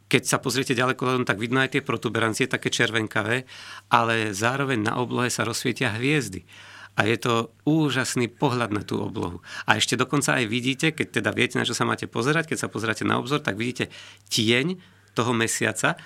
[0.07, 3.43] keď sa pozriete ďaleko, tak vidno aj tie protuberancie, také červenkavé,
[3.91, 6.47] ale zároveň na oblohe sa rozsvietia hviezdy
[6.97, 9.45] a je to úžasný pohľad na tú oblohu.
[9.69, 12.73] A ešte dokonca aj vidíte, keď teda viete, na čo sa máte pozerať, keď sa
[12.73, 13.93] pozeráte na obzor, tak vidíte
[14.33, 15.97] tieň toho mesiaca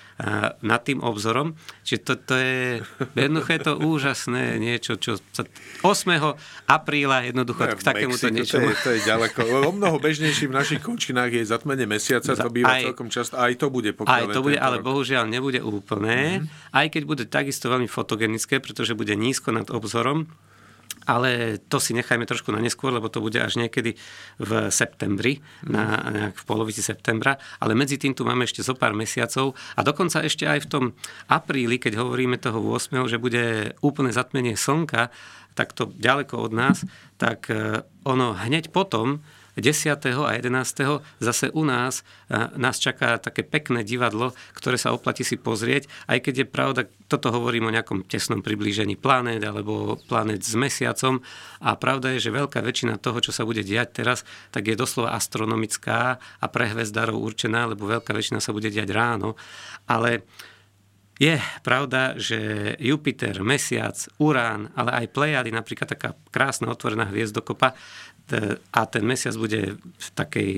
[0.64, 1.52] nad tým obzorom.
[1.84, 2.60] Čiže to, to je,
[3.28, 5.44] jednoducho je to úžasné niečo, čo sa
[5.84, 5.84] 8.
[6.64, 8.72] apríla jednoducho no, k takémuto niečomu.
[8.72, 9.40] To je, to je ďaleko.
[9.68, 13.36] O mnoho bežnejší v našich končinách je zatmenie mesiaca, to býva aj, celkom často.
[13.36, 14.88] Aj to bude Aj to bude, ale rok.
[14.88, 16.40] bohužiaľ nebude úplné.
[16.40, 16.72] Mm-hmm.
[16.72, 20.24] Aj keď bude takisto veľmi fotogenické, pretože bude nízko nad obzorom,
[21.06, 23.98] ale to si nechajme trošku na neskôr, lebo to bude až niekedy
[24.38, 28.94] v septembri, na, nejak v polovici septembra, ale medzi tým tu máme ešte zo pár
[28.94, 30.84] mesiacov a dokonca ešte aj v tom
[31.26, 35.10] apríli, keď hovoríme toho 8., že bude úplné zatmenie slnka,
[35.52, 36.84] tak to ďaleko od nás,
[37.20, 39.20] tak eh, ono hneď potom
[39.56, 40.00] 10.
[40.24, 41.02] a 11.
[41.20, 42.00] zase u nás
[42.56, 47.28] nás čaká také pekné divadlo, ktoré sa oplatí si pozrieť, aj keď je pravda, toto
[47.28, 51.20] hovorím o nejakom tesnom priblížení planét alebo planét s mesiacom
[51.60, 55.12] a pravda je, že veľká väčšina toho, čo sa bude diať teraz, tak je doslova
[55.12, 59.36] astronomická a pre hvezdárov určená, lebo veľká väčšina sa bude diať ráno,
[59.84, 60.24] ale
[61.22, 67.78] je pravda, že Jupiter, Mesiac, Urán, ale aj Plejady, napríklad taká krásna otvorená hviezdokopa,
[68.72, 70.52] a ten mesiac bude v takej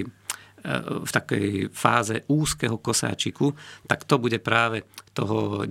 [1.05, 3.53] v takej fáze úzkeho kosáčiku,
[3.85, 4.81] tak to bude práve
[5.15, 5.71] toho 10.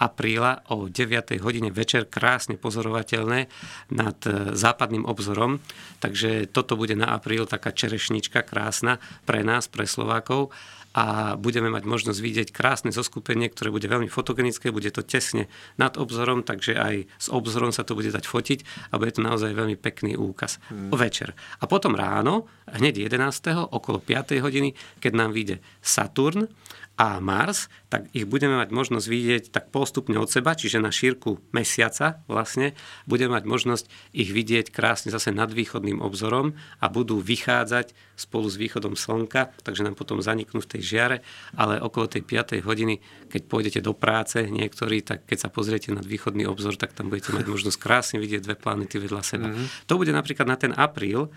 [0.00, 1.36] apríla o 9.
[1.44, 3.52] hodine večer krásne pozorovateľné
[3.92, 4.18] nad
[4.56, 5.60] západným obzorom.
[6.00, 8.96] Takže toto bude na apríl taká čerešnička krásna
[9.28, 10.50] pre nás, pre Slovákov
[10.96, 15.44] a budeme mať možnosť vidieť krásne zoskupenie, ktoré bude veľmi fotogenické, bude to tesne
[15.76, 19.52] nad obzorom, takže aj s obzorom sa to bude dať fotiť a bude to naozaj
[19.52, 20.56] veľmi pekný úkaz.
[20.72, 20.88] Hmm.
[20.96, 21.36] Večer.
[21.60, 23.68] A potom ráno, hneď 11.
[23.68, 24.40] okolo 5.
[24.40, 26.48] hodiny, keď nám vyjde Saturn
[26.96, 31.40] a Mars, tak ich budeme mať možnosť vidieť tak postupne od seba, čiže na šírku
[31.56, 32.76] mesiaca vlastne
[33.08, 38.60] budeme mať možnosť ich vidieť krásne zase nad východným obzorom a budú vychádzať spolu s
[38.60, 41.16] východom slnka, takže nám potom zaniknú v tej žiare,
[41.56, 42.60] ale okolo tej 5.
[42.68, 43.00] hodiny,
[43.32, 47.32] keď pôjdete do práce niektorí, tak keď sa pozriete nad východný obzor, tak tam budete
[47.32, 49.48] mať možnosť krásne vidieť dve planety vedľa seba.
[49.48, 49.88] Mm-hmm.
[49.88, 51.32] To bude napríklad na ten apríl,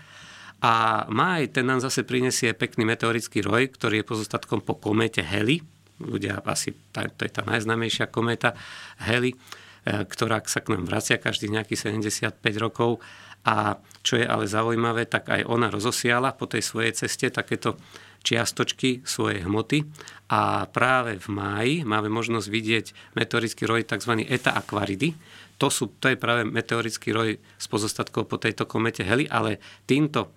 [0.60, 5.64] a maj, ten nám zase prinesie pekný meteorický roj, ktorý je pozostatkom po komete Heli.
[6.00, 8.56] Ľudia asi, to je tá najznámejšia kometa
[9.04, 9.36] Heli, e,
[9.84, 13.04] ktorá sa k nám vracia každých nejakých 75 rokov.
[13.40, 17.80] A čo je ale zaujímavé, tak aj ona rozosiala po tej svojej ceste takéto
[18.20, 19.80] čiastočky svojej hmoty
[20.28, 22.86] a práve v máji máme možnosť vidieť
[23.16, 24.28] meteorický roj tzv.
[24.28, 25.16] Eta Aquaridy.
[25.56, 29.56] To, sú, to je práve meteorický roj s pozostatkou po tejto komete Heli, ale
[29.88, 30.36] týmto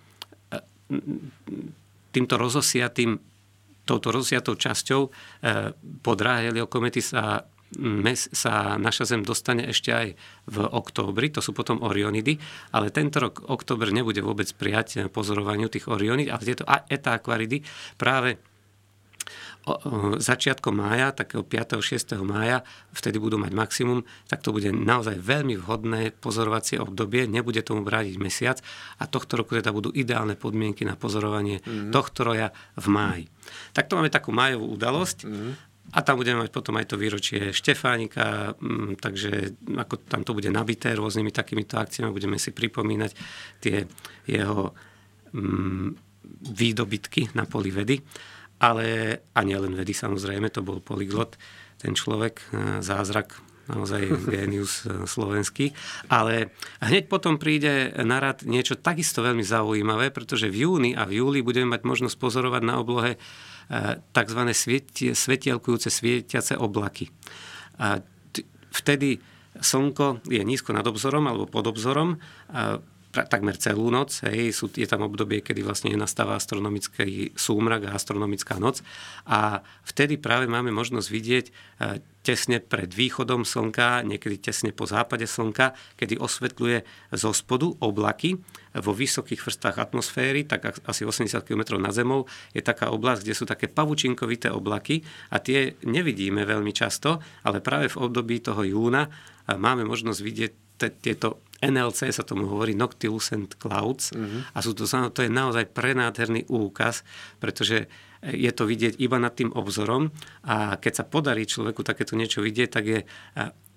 [2.14, 3.18] týmto rozosiatým,
[3.84, 5.10] touto rozosiatou časťou e,
[6.00, 7.44] po dráhe Heliokomety sa
[7.78, 10.08] mes, sa naša Zem dostane ešte aj
[10.46, 12.38] v októbri, to sú potom Orionidy,
[12.70, 17.62] ale tento rok október nebude vôbec prijať pozorovaniu tých Orionid, ale tieto Eta Aquaridy
[17.98, 18.53] práve
[20.20, 21.80] začiatkom mája, takého 5.
[21.80, 22.20] 6.
[22.20, 22.60] mája,
[22.92, 28.16] vtedy budú mať maximum, tak to bude naozaj veľmi vhodné pozorovacie obdobie, nebude tomu brádiť
[28.20, 28.60] mesiac
[29.00, 31.92] a tohto roku teda budú ideálne podmienky na pozorovanie mm-hmm.
[31.96, 33.24] tohto roja v máji.
[33.72, 35.18] Takto máme takú májovú udalosť.
[35.24, 35.52] Mm-hmm.
[35.94, 40.48] A tam budeme mať potom aj to výročie Štefánika, mm, takže ako tam to bude
[40.48, 43.12] nabité rôznymi takýmito akciami, budeme si pripomínať
[43.60, 43.84] tie
[44.24, 44.72] jeho
[45.36, 45.88] mm,
[46.56, 48.00] výdobytky na poli vedy
[48.58, 51.38] ale a nielen vedy samozrejme, to bol polyglot,
[51.78, 52.40] ten človek,
[52.80, 53.38] zázrak
[53.68, 55.72] naozaj génius slovenský.
[56.12, 56.52] Ale
[56.84, 61.40] hneď potom príde na rad niečo takisto veľmi zaujímavé, pretože v júni a v júli
[61.40, 63.12] budeme mať možnosť pozorovať na oblohe
[64.12, 64.40] tzv.
[65.16, 67.08] svetielkujúce svietiace oblaky.
[67.80, 68.04] A
[68.74, 69.18] vtedy
[69.56, 72.20] slnko je nízko nad obzorom alebo pod obzorom,
[73.14, 74.26] takmer celú noc.
[74.26, 78.82] Hej, sú, je tam obdobie, kedy vlastne nastáva astronomický súmrak a astronomická noc.
[79.30, 81.46] A vtedy práve máme možnosť vidieť
[82.24, 86.78] tesne pred východom slnka, niekedy tesne po západe slnka, kedy osvetľuje
[87.12, 88.40] zo spodu oblaky
[88.80, 92.24] vo vysokých vrstách atmosféry, tak asi 80 km nad zemou,
[92.56, 97.92] je taká oblasť, kde sú také pavučinkovité oblaky a tie nevidíme veľmi často, ale práve
[97.92, 99.04] v období toho júna
[99.52, 100.52] máme možnosť vidieť
[101.04, 104.52] tieto NLC sa tomu hovorí Noctilucent Clouds uh-huh.
[104.52, 107.00] a sú to, to je naozaj prenádherný úkaz,
[107.40, 107.88] pretože
[108.24, 110.12] je to vidieť iba nad tým obzorom
[110.44, 113.00] a keď sa podarí človeku takéto niečo vidieť, tak je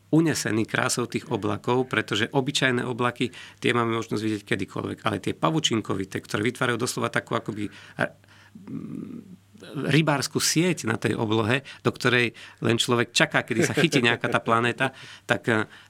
[0.08, 6.23] unesený krásou tých oblakov, pretože obyčajné oblaky, tie máme možnosť vidieť kedykoľvek, ale tie pavučinkovité,
[6.23, 7.67] ktoré vytvárajú doslova takú akoby
[9.73, 14.37] rybárskú sieť na tej oblohe, do ktorej len človek čaká, kedy sa chytí nejaká tá
[14.37, 14.93] planéta,
[15.25, 15.47] tak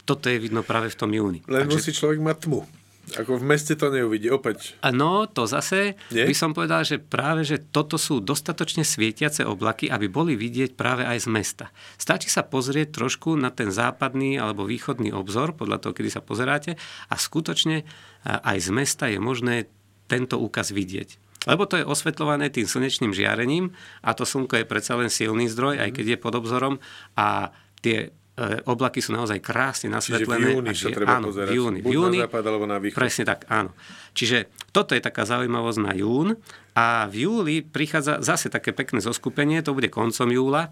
[0.08, 1.44] toto je vidno práve v tom júni.
[1.46, 1.76] Len Takže...
[1.76, 2.62] musí človek mať tmu.
[3.08, 4.76] Ako v meste to neuvidí, opäť.
[4.92, 6.28] No, to zase Nie?
[6.28, 11.08] by som povedal, že práve, že toto sú dostatočne svietiace oblaky, aby boli vidieť práve
[11.08, 11.66] aj z mesta.
[11.96, 16.76] Stačí sa pozrieť trošku na ten západný alebo východný obzor, podľa toho, kedy sa pozeráte,
[17.08, 17.88] a skutočne
[18.28, 19.72] aj z mesta je možné
[20.12, 21.27] tento úkaz vidieť.
[21.48, 23.72] Lebo to je osvetľované tým slnečným žiarením
[24.04, 26.84] a to slnko je predsa len silný zdroj, aj keď je pod obzorom
[27.16, 30.54] a tie E, oblaky sú naozaj krásne nasvetlené.
[30.54, 31.50] Čiže v júni sa treba áno, pozerať.
[31.50, 32.98] V júni, Buď v júni, na západ alebo na východ.
[33.02, 33.74] Presne tak, áno.
[34.14, 34.38] Čiže
[34.70, 36.38] toto je taká zaujímavosť na jún.
[36.78, 40.70] A v júli prichádza zase také pekné zoskupenie, to bude koncom júla.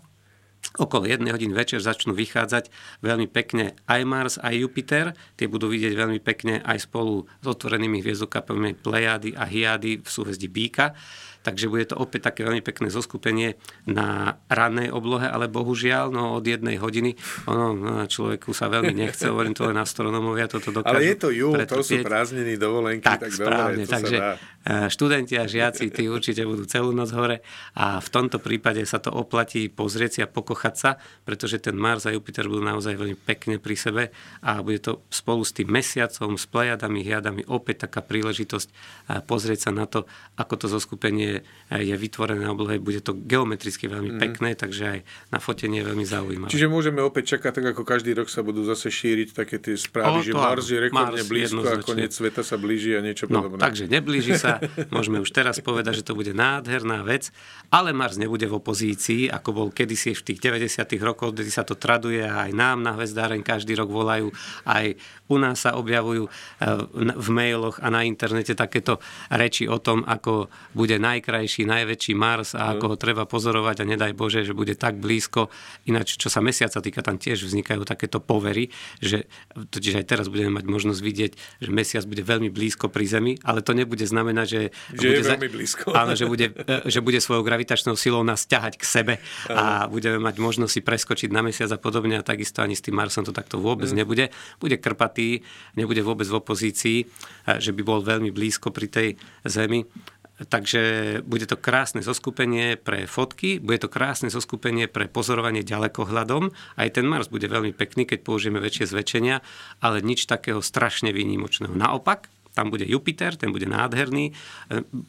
[0.75, 2.67] Okolo jednej hodín večer začnú vychádzať
[2.99, 5.15] veľmi pekne aj Mars, aj Jupiter.
[5.39, 10.51] Tie budú vidieť veľmi pekne aj spolu s otvorenými hviezdokapami Plejady a Hyády v súhvezdí
[10.51, 10.97] Bíka
[11.45, 13.53] takže bude to opäť také veľmi pekné zoskupenie
[13.85, 17.13] na rannej oblohe, ale bohužiaľ, no od jednej hodiny,
[17.45, 21.29] ono no, človeku sa veľmi nechce, hovorím to len astronomovia, toto dokážu Ale je to
[21.29, 26.09] júl, to sú prázdniny, dovolenky, tak, tak správne, dobre, takže e, študenti a žiaci, tí
[26.09, 27.45] určite budú celú noc hore
[27.77, 32.09] a v tomto prípade sa to oplatí pozrieť si a pokochať sa, pretože ten Mars
[32.09, 34.03] a Jupiter budú naozaj veľmi pekne pri sebe
[34.41, 38.73] a bude to spolu s tým mesiacom, s plejadami, hiadami opäť taká príležitosť e,
[39.21, 41.34] pozrieť sa na to, ako to zoskupenie
[41.71, 44.19] je vytvorené na oblohe, bude to geometricky veľmi mm.
[44.21, 44.99] pekné, takže aj
[45.33, 46.49] na fotenie je veľmi zaujímavé.
[46.53, 50.21] Čiže môžeme opäť čakať, tak ako každý rok sa budú zase šíriť také tie správy,
[50.21, 53.41] o, že Mars je rekordne Mars blízko a koniec sveta sa blíži a niečo no,
[53.41, 53.59] podobné.
[53.65, 54.61] Takže neblíži sa,
[54.95, 57.33] môžeme už teraz povedať, že to bude nádherná vec,
[57.73, 60.85] ale Mars nebude v opozícii, ako bol kedysi v tých 90.
[61.01, 64.29] rokoch, kde sa to traduje a aj nám na hvezdáreň každý rok volajú,
[64.69, 64.93] aj
[65.33, 66.31] u nás sa objavujú eh,
[66.93, 69.01] v mailoch a na internete takéto
[69.33, 73.89] reči o tom, ako bude naj najkrajší, najväčší Mars a ako ho treba pozorovať a
[73.89, 75.49] nedaj Bože, že bude tak blízko.
[75.89, 78.69] Ináč, čo sa mesiaca týka, tam tiež vznikajú takéto povery,
[79.01, 79.25] že
[79.57, 81.31] totiž aj teraz budeme mať možnosť vidieť,
[81.65, 84.61] že mesiac bude veľmi blízko pri Zemi, ale to nebude znamenať, že,
[84.93, 85.85] že bude je veľmi blízko.
[85.97, 89.13] Áno, že bude, e, že bude svojou gravitačnou silou nás ťahať k sebe
[89.49, 93.01] a budeme mať možnosť si preskočiť na mesiac a podobne a takisto ani s tým
[93.01, 93.97] Marsom to takto vôbec mm.
[93.97, 94.29] nebude.
[94.61, 95.41] Bude krpatý,
[95.73, 97.09] nebude vôbec v opozícii,
[97.57, 99.09] že by bol veľmi blízko pri tej
[99.41, 99.81] Zemi
[100.35, 106.51] Takže bude to krásne zoskupenie pre fotky, bude to krásne zoskupenie pre pozorovanie ďalekohľadom.
[106.75, 109.39] Aj ten Mars bude veľmi pekný, keď použijeme väčšie zväčšenia,
[109.79, 111.71] ale nič takého strašne výnimočného.
[111.71, 114.31] Naopak, tam bude Jupiter, ten bude nádherný.
[114.31, 114.33] E,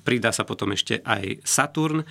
[0.02, 2.06] pridá sa potom ešte aj Saturn, e,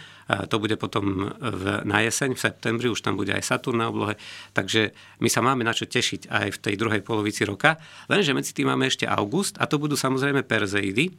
[0.48, 4.16] to bude potom v, na jeseň, v septembri, už tam bude aj Saturn na oblohe.
[4.56, 7.76] Takže my sa máme na čo tešiť aj v tej druhej polovici roka.
[8.08, 11.12] Lenže medzi tým máme ešte august a to budú samozrejme Perzeidy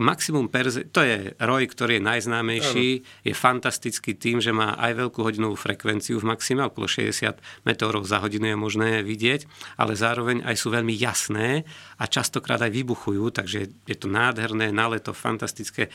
[0.00, 3.06] maximum perze, to je roj, ktorý je najznámejší, ano.
[3.24, 8.20] je fantastický tým, že má aj veľkú hodinovú frekvenciu v maxime, okolo 60 meteorov za
[8.20, 9.48] hodinu je možné vidieť,
[9.80, 11.64] ale zároveň aj sú veľmi jasné
[11.96, 15.88] a častokrát aj vybuchujú, takže je to nádherné, na leto, fantastické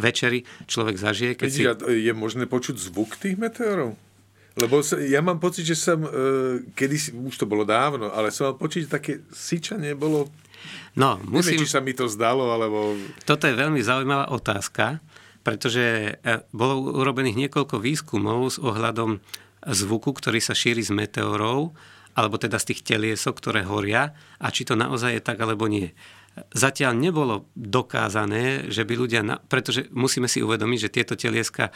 [0.00, 1.32] večery človek zažije.
[1.36, 1.62] Keď si...
[1.88, 3.96] Je možné počuť zvuk tých meteorov?
[4.58, 6.10] Lebo ja mám pocit, že som, e,
[6.74, 10.26] kedy, už to bolo dávno, ale som mal pocit, že také syčanie bolo
[10.98, 11.62] No, musím...
[11.62, 12.98] Neviem, či sa mi to zdalo, alebo...
[13.22, 14.98] Toto je veľmi zaujímavá otázka,
[15.46, 19.22] pretože e, bolo urobených niekoľko výskumov s ohľadom
[19.62, 21.70] zvuku, ktorý sa šíri z meteorov,
[22.18, 24.10] alebo teda z tých teliesok, ktoré horia,
[24.42, 25.94] a či to naozaj je tak, alebo nie.
[26.50, 29.38] Zatiaľ nebolo dokázané, že by ľudia, na...
[29.38, 31.72] pretože musíme si uvedomiť, že tieto telieska e,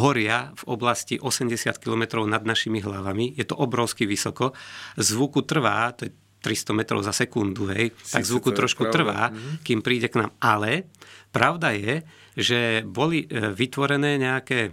[0.00, 3.36] horia v oblasti 80 km nad našimi hlavami.
[3.36, 4.52] Je to obrovsky vysoko.
[4.96, 8.94] Zvuku trvá, to je 300 metrov za sekundu, hej, tak zvuku trošku pravda.
[8.94, 9.66] trvá, mhm.
[9.66, 10.30] kým príde k nám.
[10.38, 10.86] Ale
[11.34, 12.06] pravda je,
[12.38, 14.70] že boli e, vytvorené nejaké,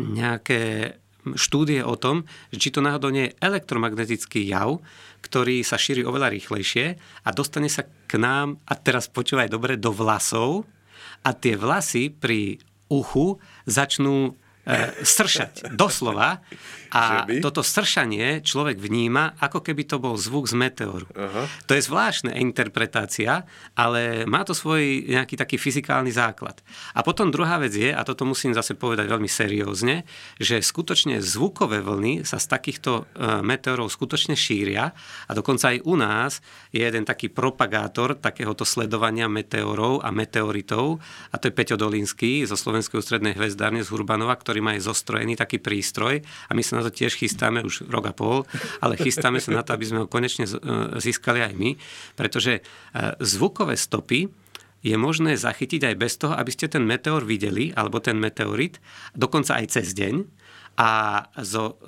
[0.00, 0.94] nejaké
[1.34, 2.22] štúdie o tom,
[2.54, 4.78] či to náhodou nie je elektromagnetický jav,
[5.26, 6.86] ktorý sa šíri oveľa rýchlejšie
[7.26, 10.62] a dostane sa k nám, a teraz počúvaj dobre, do vlasov
[11.26, 16.38] a tie vlasy pri uchu začnú e, sršať, doslova.
[16.92, 21.06] A toto sršanie človek vníma, ako keby to bol zvuk z meteoru.
[21.14, 21.48] Aha.
[21.66, 26.60] To je zvláštna interpretácia, ale má to svoj nejaký taký fyzikálny základ.
[26.94, 30.06] A potom druhá vec je, a toto musím zase povedať veľmi seriózne,
[30.40, 34.94] že skutočne zvukové vlny sa z takýchto e, meteorov skutočne šíria
[35.26, 41.36] a dokonca aj u nás je jeden taký propagátor takéhoto sledovania meteorov a meteoritov a
[41.36, 45.58] to je Peťo Dolinský zo Slovenskej ústrednej hvezdárne z Hurbanova, ktorý má aj zostrojený taký
[45.60, 48.46] prístroj a my sa na to tiež chystáme už rok a pol,
[48.78, 50.54] ale chystáme sa na to, aby sme ho konečne e,
[51.02, 51.74] získali aj my,
[52.14, 52.60] pretože e,
[53.18, 54.30] zvukové stopy
[54.86, 58.78] je možné zachytiť aj bez toho, aby ste ten meteor videli, alebo ten meteorit,
[59.18, 60.45] dokonca aj cez deň
[60.76, 61.80] a zo,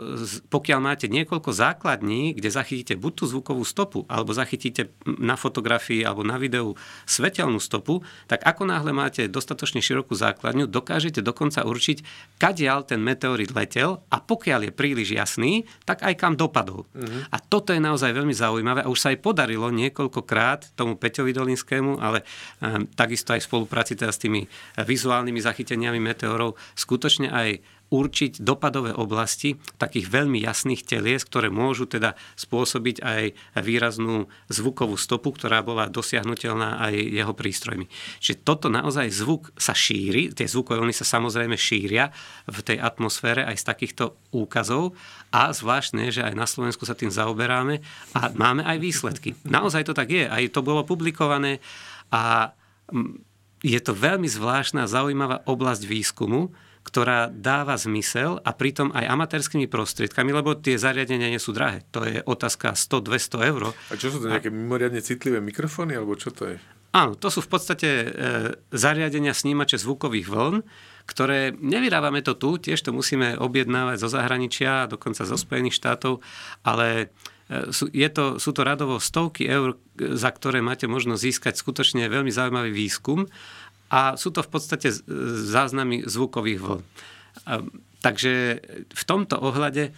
[0.48, 6.24] pokiaľ máte niekoľko základní, kde zachytíte buď tú zvukovú stopu, alebo zachytíte na fotografii alebo
[6.24, 6.72] na videu
[7.04, 12.00] svetelnú stopu, tak ako náhle máte dostatočne širokú základňu, dokážete dokonca určiť,
[12.40, 16.88] kadiaľ ten meteorit letel a pokiaľ je príliš jasný, tak aj kam dopadol.
[16.88, 17.28] Uh-huh.
[17.28, 22.00] A toto je naozaj veľmi zaujímavé a už sa aj podarilo niekoľkokrát tomu Peťovi Dolinskému,
[22.00, 22.24] ale
[22.64, 24.48] um, takisto aj v spolupráci teda s tými
[24.80, 32.12] vizuálnymi zachyteniami meteorov, skutočne aj určiť dopadové oblasti takých veľmi jasných telies, ktoré môžu teda
[32.36, 33.22] spôsobiť aj
[33.64, 37.88] výraznú zvukovú stopu, ktorá bola dosiahnutelná aj jeho prístrojmi.
[38.20, 42.12] Čiže toto naozaj zvuk sa šíri, tie zvukové vlny sa samozrejme šíria
[42.44, 44.04] v tej atmosfére aj z takýchto
[44.36, 44.92] úkazov
[45.32, 47.80] a zvláštne, že aj na Slovensku sa tým zaoberáme
[48.12, 49.32] a máme aj výsledky.
[49.48, 51.64] Naozaj to tak je, aj to bolo publikované
[52.12, 52.52] a
[53.64, 56.54] je to veľmi zvláštna, zaujímavá oblasť výskumu,
[56.88, 61.84] ktorá dáva zmysel a pritom aj amatérskými prostriedkami, lebo tie zariadenia nie sú drahé.
[61.92, 63.76] To je otázka 100-200 eur.
[63.92, 64.56] A čo sú to nejaké a...
[64.56, 66.56] mimoriadne citlivé mikrofóny, alebo čo to je?
[66.96, 68.06] Áno, to sú v podstate e,
[68.72, 70.56] zariadenia snímače zvukových vln,
[71.04, 76.24] ktoré nevyrábame to tu, tiež to musíme objednávať zo zahraničia, dokonca zo Spojených štátov,
[76.64, 77.12] ale
[77.52, 82.08] e, sú, je to, sú to radovo stovky eur, za ktoré máte možnosť získať skutočne
[82.08, 83.28] veľmi zaujímavý výskum
[83.88, 84.92] a sú to v podstate
[85.48, 86.82] záznamy zvukových vln.
[87.98, 88.32] Takže
[88.88, 89.90] v tomto ohľade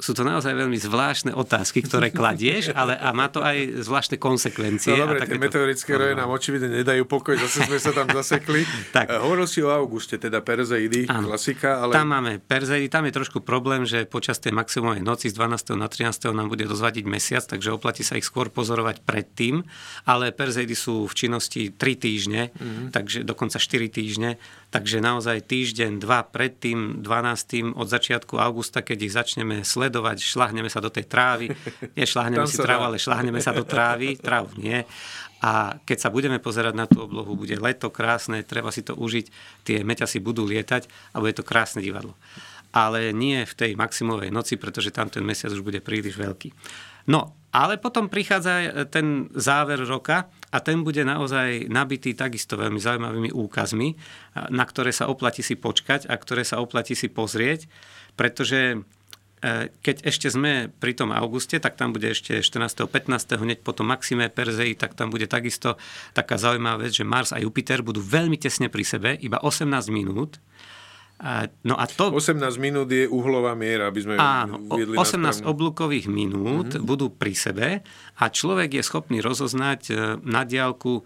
[0.00, 4.96] sú to naozaj veľmi zvláštne otázky, ktoré kladieš, ale a má to aj zvláštne konsekvencie.
[4.96, 8.64] No dobre, tie meteorické roje nám očividne nedajú pokoj, zase sme sa tam zasekli.
[8.96, 9.12] tak.
[9.12, 11.28] Eh, hovoril si o auguste, teda Perzeidy, Áno.
[11.28, 11.92] klasika, ale...
[11.92, 15.76] Tam máme Perzeidy, tam je trošku problém, že počas tej maximumovej noci z 12.
[15.76, 16.32] na 13.
[16.32, 19.62] nám bude dozvadiť mesiac, takže oplatí sa ich skôr pozorovať predtým,
[20.08, 22.86] ale Perzeidy sú v činnosti 3 týždne, mm-hmm.
[22.96, 24.40] takže dokonca 4 týždne,
[24.70, 27.74] takže naozaj týždeň, dva predtým, 12.
[27.74, 31.50] od začiatku augusta, keď ich začneme sledovať, šlahneme sa do tej trávy.
[31.98, 34.14] Nie šlahneme si trávu, ale šlahneme sa do trávy.
[34.16, 34.86] Trávu nie.
[35.42, 39.26] A keď sa budeme pozerať na tú oblohu, bude leto krásne, treba si to užiť,
[39.64, 42.14] tie meťasy budú lietať a bude to krásne divadlo.
[42.70, 46.54] Ale nie v tej maximovej noci, pretože tam ten mesiac už bude príliš veľký.
[47.10, 53.30] No, ale potom prichádza ten záver roka a ten bude naozaj nabitý takisto veľmi zaujímavými
[53.34, 53.94] úkazmi,
[54.54, 57.66] na ktoré sa oplatí si počkať a ktoré sa oplatí si pozrieť,
[58.14, 58.82] pretože
[59.40, 62.84] E, keď ešte sme pri tom auguste, tak tam bude ešte 14.
[62.84, 63.40] 15.
[63.40, 65.80] hneď potom Maxime Perzei, tak tam bude takisto
[66.12, 70.36] taká zaujímavá vec, že Mars a Jupiter budú veľmi tesne pri sebe, iba 18 minút.
[71.68, 72.16] No a to...
[72.16, 76.88] 18 minút je uhlová miera, aby sme Áno, 18 oblúkových minút mm-hmm.
[76.88, 77.68] budú pri sebe
[78.16, 79.92] a človek je schopný rozoznať e,
[80.24, 81.04] na diálku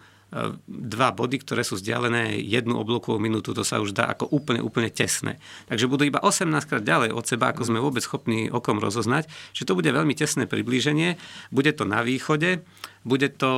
[0.66, 2.42] dva body, ktoré sú vzdialené.
[2.42, 5.38] Jednu oblúkovú minútu, to sa už dá ako úplne, úplne tesné.
[5.70, 9.62] Takže budú iba 18 krát ďalej od seba, ako sme vôbec schopní okom rozoznať, že
[9.62, 11.14] to bude veľmi tesné priblíženie,
[11.54, 12.66] bude to na východe,
[13.04, 13.52] bude to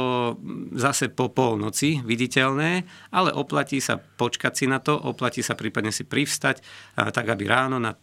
[0.75, 2.83] zase po polnoci viditeľné,
[3.15, 6.61] ale oplatí sa počkať si na to, oplatí sa prípadne si privstať,
[6.99, 7.97] tak aby ráno nad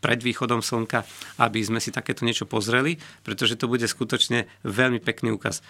[0.00, 1.04] pred východom slnka,
[1.44, 5.60] aby sme si takéto niečo pozreli, pretože to bude skutočne veľmi pekný úkaz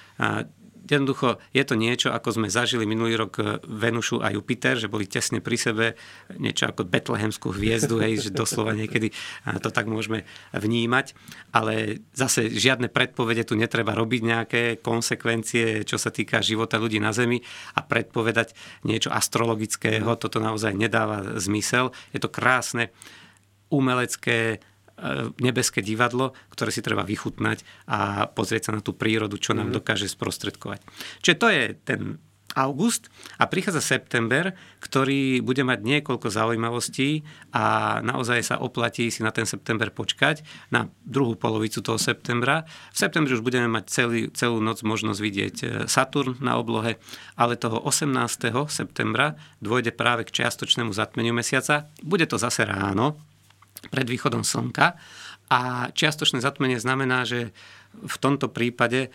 [0.90, 5.06] jednoducho je to niečo, ako sme zažili minulý rok e, Venušu a Jupiter, že boli
[5.06, 5.86] tesne pri sebe,
[6.34, 9.14] niečo ako betlehemskú hviezdu, hej, že doslova niekedy
[9.62, 11.14] to tak môžeme vnímať.
[11.54, 17.14] Ale zase žiadne predpovede tu netreba robiť nejaké konsekvencie, čo sa týka života ľudí na
[17.14, 17.42] Zemi
[17.74, 18.54] a predpovedať
[18.86, 21.94] niečo astrologického, toto naozaj nedáva zmysel.
[22.14, 22.90] Je to krásne
[23.70, 24.58] umelecké
[25.40, 29.76] nebeské divadlo, ktoré si treba vychutnať a pozrieť sa na tú prírodu, čo nám mhm.
[29.80, 30.80] dokáže sprostredkovať.
[31.24, 32.00] Čiže to je ten
[32.58, 33.06] august
[33.38, 37.22] a prichádza september, ktorý bude mať niekoľko zaujímavostí
[37.54, 40.42] a naozaj sa oplatí si na ten september počkať,
[40.74, 42.66] na druhú polovicu toho septembra.
[42.90, 46.98] V septembri už budeme mať celý, celú noc možnosť vidieť e, Saturn na oblohe,
[47.38, 48.10] ale toho 18.
[48.66, 51.86] septembra dôjde práve k čiastočnému zatmeniu mesiaca.
[52.02, 53.14] Bude to zase ráno,
[53.88, 55.00] pred východom slnka.
[55.50, 57.50] A čiastočné zatmenie znamená, že
[57.90, 59.10] v tomto prípade e,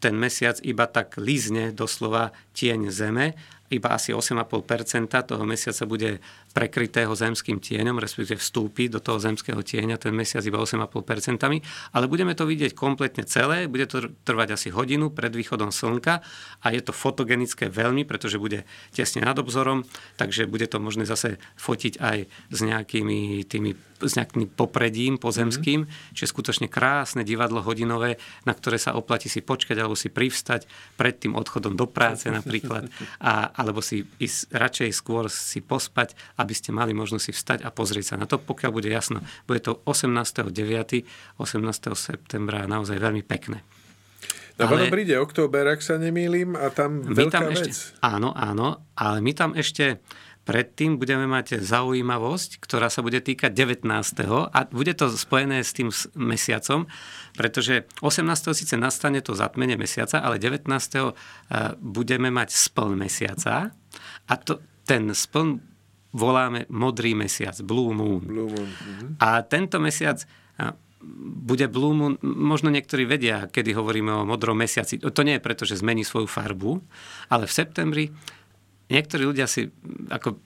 [0.00, 3.36] ten mesiac iba tak lízne doslova tieň Zeme
[3.72, 6.20] iba asi 8,5% toho mesiaca bude
[6.52, 11.40] prekrytého zemským tieňom, respektíve vstúpi do toho zemského tieňa ten mesiac iba 8,5%,
[11.96, 16.20] ale budeme to vidieť kompletne celé, bude to trvať asi hodinu pred východom slnka
[16.60, 19.88] a je to fotogenické veľmi, pretože bude tesne nad obzorom,
[20.20, 22.18] takže bude to možné zase fotiť aj
[22.52, 26.14] s nejakými tými s nejakým popredím pozemským, mm-hmm.
[26.14, 30.66] čiže skutočne krásne divadlo hodinové, na ktoré sa oplatí si počkať alebo si privstať
[30.98, 32.90] pred tým odchodom do práce napríklad
[33.22, 37.70] a, alebo si ísť radšej skôr si pospať, aby ste mali možnosť si vstať a
[37.70, 39.22] pozrieť sa na to, pokiaľ bude jasno.
[39.46, 40.50] Bude to 18.9.,
[41.38, 41.94] 18.
[41.94, 43.62] septembra naozaj veľmi pekné.
[44.60, 47.72] No ale, príde október, ak sa nemýlim, a tam veľká tam vec.
[47.72, 50.04] Ešte, áno, áno, ale my tam ešte
[50.42, 53.86] predtým budeme mať zaujímavosť, ktorá sa bude týkať 19.
[54.50, 55.88] a bude to spojené s tým
[56.18, 56.90] mesiacom,
[57.38, 58.26] pretože 18.
[58.50, 60.66] síce nastane to zatmenie mesiaca, ale 19.
[60.66, 63.70] Eh, budeme mať spln mesiaca
[64.26, 65.71] a to, ten spln
[66.12, 68.20] voláme modrý mesiac, Blue Moon.
[68.20, 68.68] Blue moon.
[68.68, 69.06] Mhm.
[69.20, 70.24] A tento mesiac
[71.42, 75.02] bude Blue Moon, možno niektorí vedia, kedy hovoríme o modrom mesiaci.
[75.02, 76.78] To nie je preto, že zmení svoju farbu,
[77.26, 78.04] ale v septembri
[78.86, 79.66] niektorí ľudia si,
[80.12, 80.38] ako,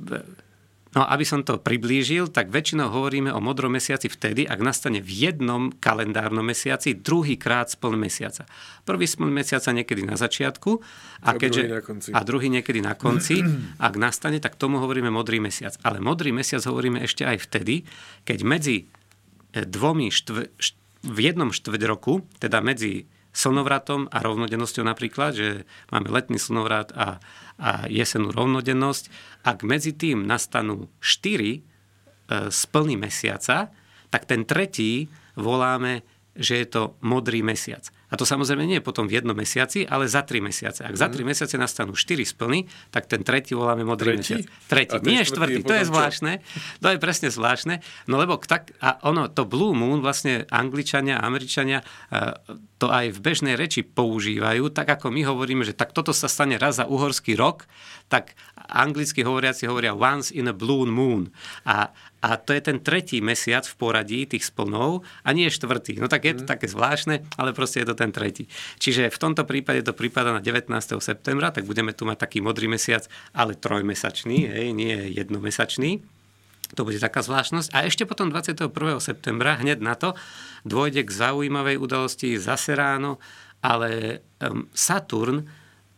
[0.97, 5.29] no aby som to priblížil, tak väčšinou hovoríme o modrom mesiaci vtedy, ak nastane v
[5.29, 8.49] jednom kalendárnom mesiaci druhý krát spln mesiaca.
[8.89, 10.81] Prvý spln mesiaca niekedy na začiatku
[11.21, 12.09] a, a, keďže, druhý na konci.
[12.17, 13.45] a druhý niekedy na konci.
[13.87, 15.77] ak nastane, tak tomu hovoríme modrý mesiac.
[15.85, 17.85] Ale modrý mesiac hovoríme ešte aj vtedy,
[18.25, 18.89] keď medzi
[19.53, 20.75] e, dvomi štv, št,
[21.07, 25.49] v jednom štvrť roku, teda medzi slnovratom a rovnodennosťou napríklad, že
[25.93, 27.21] máme letný slnovrat a,
[27.61, 29.13] a jesenú rovnodennosť.
[29.45, 31.61] Ak medzi tým nastanú 4 e,
[32.49, 33.69] splny mesiaca,
[34.09, 36.01] tak ten tretí voláme,
[36.33, 37.85] že je to modrý mesiac.
[38.07, 40.87] A to samozrejme nie je potom v jednom mesiaci, ale za tri mesiace.
[40.87, 41.35] Ak za tri mhm.
[41.35, 44.43] mesiace nastanú štyri splny, tak ten tretí voláme modrý tretí?
[44.43, 44.45] mesiac.
[44.71, 44.97] Tretí.
[45.03, 45.61] Nie štvrtý.
[45.67, 46.33] To je zvláštne.
[46.83, 47.83] To je presne zvláštne.
[48.07, 53.19] No lebo tak, a ono, to Blue Moon, vlastne Angličania, Američania e, to aj v
[53.25, 57.33] bežnej reči používajú, tak ako my hovoríme, že tak toto sa stane raz za uhorský
[57.33, 57.65] rok,
[58.13, 58.37] tak
[58.69, 61.33] anglicky hovoriaci hovoria once in a blue moon.
[61.65, 61.89] A,
[62.21, 65.97] a to je ten tretí mesiac v poradí tých splnov a nie štvrtý.
[65.97, 66.51] No tak je to mm.
[66.53, 68.47] také zvláštne, ale proste je to ten tretí.
[68.79, 70.69] Čiže v tomto prípade to prípada na 19.
[71.01, 76.05] septembra, tak budeme tu mať taký modrý mesiac, ale trojmesačný, hej, nie jednomesačný.
[76.75, 77.71] To bude taká zvláštnosť.
[77.73, 78.69] A ešte potom 21.
[78.99, 80.19] septembra, hneď na to,
[80.67, 83.23] dôjde k zaujímavej udalosti zase ráno,
[83.63, 84.21] ale
[84.75, 85.47] Saturn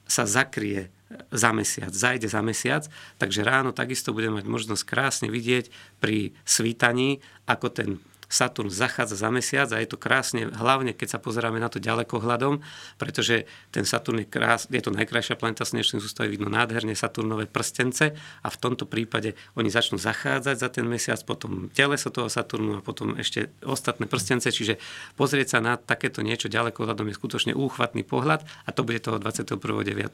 [0.05, 0.93] sa zakrie
[1.33, 2.85] za mesiac, zajde za mesiac,
[3.17, 5.73] takže ráno takisto budeme mať možnosť krásne vidieť
[6.05, 7.89] pri svítaní, ako ten
[8.29, 12.61] Saturn zachádza za mesiac a je to krásne, hlavne keď sa pozeráme na to ďalekohľadom,
[13.01, 18.13] pretože ten Saturn je, krás, je to najkrajšia planeta slnečnej sústavy, vidno nádherne Saturnové prstence
[18.45, 22.85] a v tomto prípade oni začnú zachádzať za ten mesiac, potom teleso toho Saturnu a
[22.85, 24.77] potom ešte ostatné prstence, čiže
[25.17, 29.57] pozrieť sa na takéto niečo ďalekohľadom je skutočne úchvatný pohľad a to bude toho 21.9.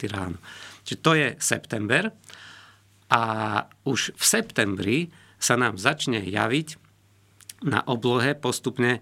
[0.07, 0.39] ráno.
[0.87, 2.15] Čiže to je september
[3.11, 3.21] a
[3.83, 4.99] už v septembri
[5.35, 6.84] sa nám začne javiť
[7.65, 9.01] na oblohe postupne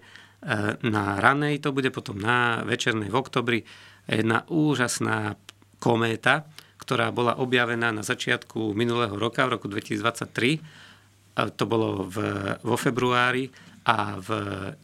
[0.80, 3.60] na ranej, to bude potom na večernej v oktobri,
[4.08, 5.36] jedna úžasná
[5.80, 6.48] kométa,
[6.80, 10.60] ktorá bola objavená na začiatku minulého roka, v roku 2023.
[11.34, 12.16] To bolo v,
[12.60, 13.48] vo februári
[13.84, 14.28] a v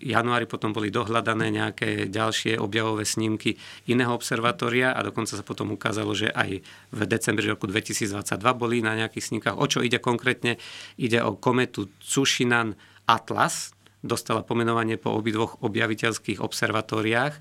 [0.05, 3.57] januári potom boli dohľadané nejaké ďalšie objavové snímky
[3.89, 6.61] iného observatória a dokonca sa potom ukázalo, že aj
[6.93, 8.13] v decembri roku 2022
[8.53, 9.57] boli na nejakých snímkach.
[9.57, 10.61] O čo ide konkrétne?
[11.01, 12.77] Ide o kometu Tsushinan
[13.11, 17.35] Atlas, dostala pomenovanie po obidvoch objaviteľských observatóriách.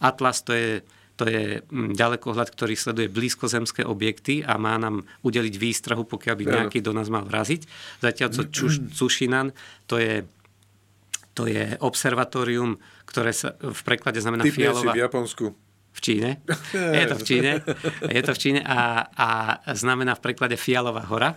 [0.00, 0.70] Atlas to je
[1.20, 6.44] To je mm, ďalekohľad, ktorý sleduje blízkozemské objekty a má nám udeliť výstrahu, pokiaľ by
[6.48, 7.68] nejaký do nás mal vraziť.
[8.00, 8.42] Zatiaľ co
[8.96, 9.52] Cušinan,
[9.84, 10.24] to je,
[11.36, 14.96] to je observatórium, ktoré sa v preklade znamená Ty fialová...
[14.96, 15.44] v Japonsku.
[15.92, 16.40] V Číne.
[17.02, 17.52] Je to v Číne.
[18.08, 19.28] Je to v Číne a, a
[19.76, 21.36] znamená v preklade Fialová hora.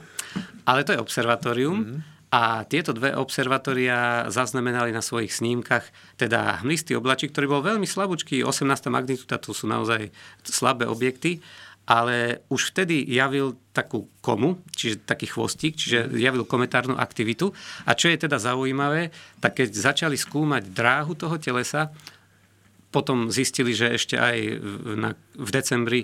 [0.63, 1.75] Ale to je observatórium.
[1.75, 2.12] Mm-hmm.
[2.33, 5.85] A tieto dve observatória zaznamenali na svojich snímkach
[6.17, 8.89] teda hmlistý oblačík, ktorý bol veľmi slabúčký, 18.
[8.89, 10.09] magnitúda, to sú naozaj
[10.41, 11.45] slabé objekty,
[11.85, 17.53] ale už vtedy javil takú komu, čiže taký chvostík, čiže javil kometárnu aktivitu.
[17.85, 21.93] A čo je teda zaujímavé, tak keď začali skúmať dráhu toho telesa,
[22.89, 24.37] potom zistili, že ešte aj
[24.97, 26.01] na, v decembri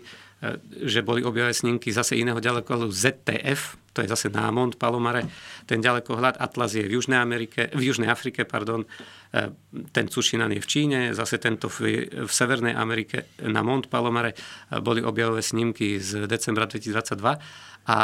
[0.72, 5.28] že boli objavené snímky zase iného ďalekohľadu ZTF, to je zase námont Palomare.
[5.68, 9.52] Ten ďalekohľad Atlas je v Južnej, Amerike, v Južnej Afrike, pardon, e,
[9.92, 14.32] ten Cušinan je v Číne, zase tento v, v Severnej Amerike na Mont Palomare.
[14.32, 17.20] E, boli objavové snímky z decembra 2022
[17.92, 17.98] a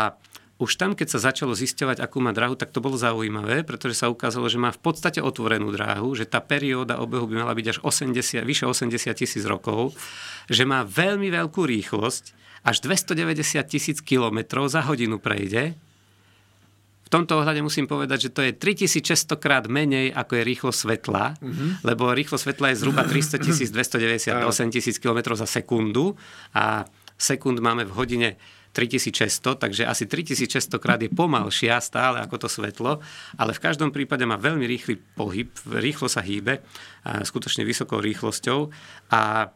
[0.56, 4.08] už tam, keď sa začalo zisťovať, akú má dráhu, tak to bolo zaujímavé, pretože sa
[4.08, 7.78] ukázalo, že má v podstate otvorenú dráhu, že tá perióda obehu by mala byť až
[7.84, 9.92] 80, vyše 80 tisíc rokov,
[10.48, 15.78] že má veľmi veľkú rýchlosť, až 290 tisíc kilometrov za hodinu prejde.
[17.06, 21.38] V tomto ohľade musím povedať, že to je 3600 krát menej, ako je rýchlo svetla,
[21.38, 21.86] mm-hmm.
[21.86, 24.34] lebo rýchlo svetla je zhruba 300 tisíc, 298
[24.76, 26.18] tisíc kilometrov za sekundu
[26.58, 28.30] a sekund máme v hodine
[28.76, 33.00] 3600, takže asi 3600 krát je pomalšia stále ako to svetlo,
[33.40, 36.60] ale v každom prípade má veľmi rýchly pohyb, rýchlo sa hýbe,
[37.08, 38.68] skutočne vysokou rýchlosťou
[39.16, 39.48] a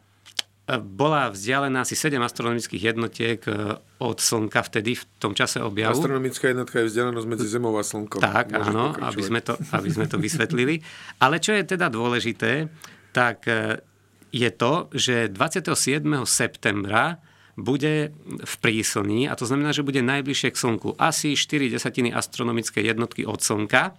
[0.78, 5.98] bola vzdialená asi 7 astronomických jednotiek e, od Slnka vtedy v tom čase objavu.
[5.98, 8.22] Astronomická jednotka je vzdialenosť medzi Zemou a Slnkom.
[8.22, 10.78] Tak, Môže áno, aby sme, to, aby sme to vysvetlili.
[11.18, 12.70] Ale čo je teda dôležité,
[13.10, 13.82] tak e,
[14.30, 16.06] je to, že 27.
[16.22, 17.18] septembra
[17.60, 20.96] bude v príslní, a to znamená, že bude najbližšie k Slnku.
[20.96, 23.94] Asi 4 desatiny astronomické jednotky od Slnka.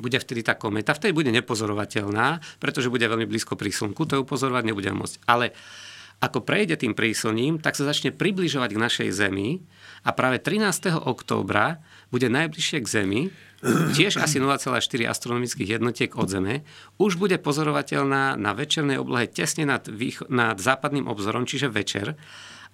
[0.00, 0.96] Bude vtedy tá kometa.
[0.96, 4.08] Vtedy bude nepozorovateľná, pretože bude veľmi blízko pri Slnku.
[4.08, 5.28] To ju pozorovať nebudeme môcť.
[5.28, 5.52] Ale
[6.20, 9.64] ako prejde tým príslním, tak sa začne približovať k našej Zemi
[10.04, 10.92] a práve 13.
[11.00, 11.80] októbra
[12.12, 13.22] bude najbližšie k Zemi,
[13.96, 16.64] tiež asi 0,4 astronomických jednotiek od Zeme,
[17.00, 19.84] už bude pozorovateľná na večernej oblohe tesne nad,
[20.28, 22.20] nad západným obzorom, čiže večer.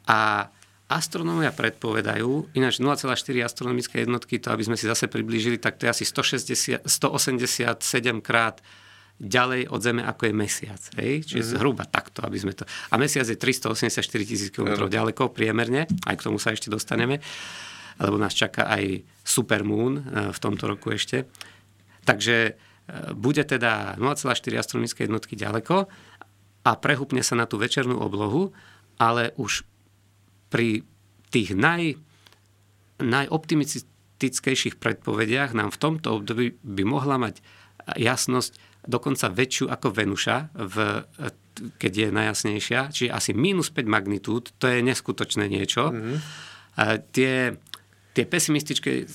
[0.06, 0.50] A
[0.86, 3.10] astronómia predpovedajú, ináč 0,4
[3.42, 8.62] astronomické jednotky, to aby sme si zase priblížili, tak to je asi 160, 187 krát
[9.16, 10.82] ďalej od Zeme, ako je Mesiac.
[11.00, 11.24] Hej?
[11.26, 11.56] Čiže mm-hmm.
[11.56, 12.68] zhruba takto, aby sme to...
[12.92, 13.98] A Mesiac je 384
[14.28, 17.18] tisíc km ďaleko priemerne, aj k tomu sa ešte dostaneme,
[17.96, 20.02] lebo nás čaká aj Supermoon e,
[20.36, 21.24] v tomto roku ešte.
[22.04, 22.52] Takže e,
[23.16, 25.88] bude teda 0,4 astronomické jednotky ďaleko
[26.68, 28.52] a prehupne sa na tú večernú oblohu,
[29.00, 29.64] ale už
[30.50, 30.86] pri
[31.30, 31.98] tých naj,
[33.02, 37.42] najoptimistickejších predpovediach nám v tomto období by mohla mať
[37.94, 40.76] jasnosť dokonca väčšiu ako Venuša, v,
[41.76, 45.90] keď je najjasnejšia, čiže asi minus 5 magnitúd, to je neskutočné niečo.
[45.90, 46.16] Mm-hmm.
[46.76, 47.58] A tie,
[48.14, 49.10] tie pesimistické,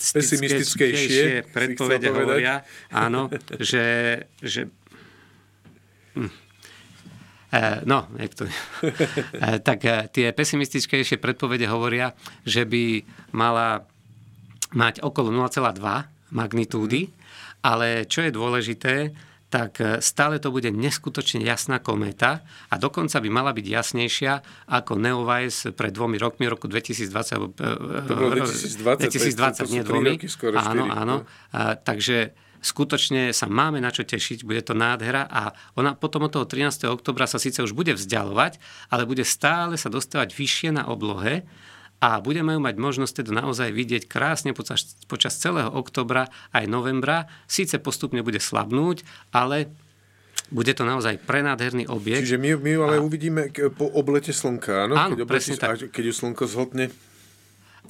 [0.00, 3.28] pesimistickejšie predpovede hovoria, áno,
[3.60, 4.72] že, že
[6.16, 6.32] hm,
[7.86, 8.44] no, to,
[9.44, 12.12] eh, tak eh, tie pesimistickejšie predpovede hovoria,
[12.44, 13.02] že by
[13.32, 13.86] mala
[14.74, 17.08] mať okolo 0,2 magnitúdy,
[17.62, 18.94] ale čo je dôležité,
[19.46, 24.32] tak stále to bude neskutočne jasná kométa a dokonca by mala byť jasnejšia
[24.74, 27.54] ako Neowise pred dvomi rokmi, roku 2020.
[28.10, 30.18] To bolo 2020, 2020 nie dvomi.
[30.58, 31.16] áno, áno.
[31.54, 36.32] A, takže skutočne sa máme na čo tešiť, bude to nádhera a ona potom od
[36.32, 36.88] toho 13.
[36.90, 38.58] oktobra sa síce už bude vzdialovať,
[38.92, 41.46] ale bude stále sa dostávať vyššie na oblohe
[41.96, 47.24] a budeme ju mať možnosť teda naozaj vidieť krásne počas, počas celého oktobra aj novembra.
[47.48, 49.00] Síce postupne bude slabnúť,
[49.32, 49.72] ale
[50.52, 52.28] bude to naozaj prenádherný objekt.
[52.28, 53.02] Čiže my, my ale a...
[53.02, 54.94] uvidíme po oblete slnka, áno?
[54.94, 55.90] Áno, keď, presne tak.
[55.90, 56.92] keď už slnko zhotne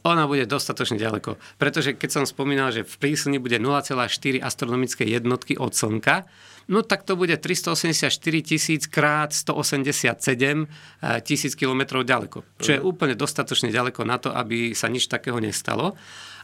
[0.03, 1.38] ona bude dostatočne ďaleko.
[1.57, 6.26] Pretože keď som spomínal, že v príslni bude 0,4 astronomické jednotky od Slnka,
[6.68, 8.11] no tak to bude 384
[8.42, 12.44] tisíc krát 187 eh, tisíc kilometrov ďaleko.
[12.59, 15.94] Čo je úplne dostatočne ďaleko na to, aby sa nič takého nestalo.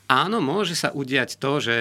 [0.06, 1.76] Áno, môže sa udiať to, že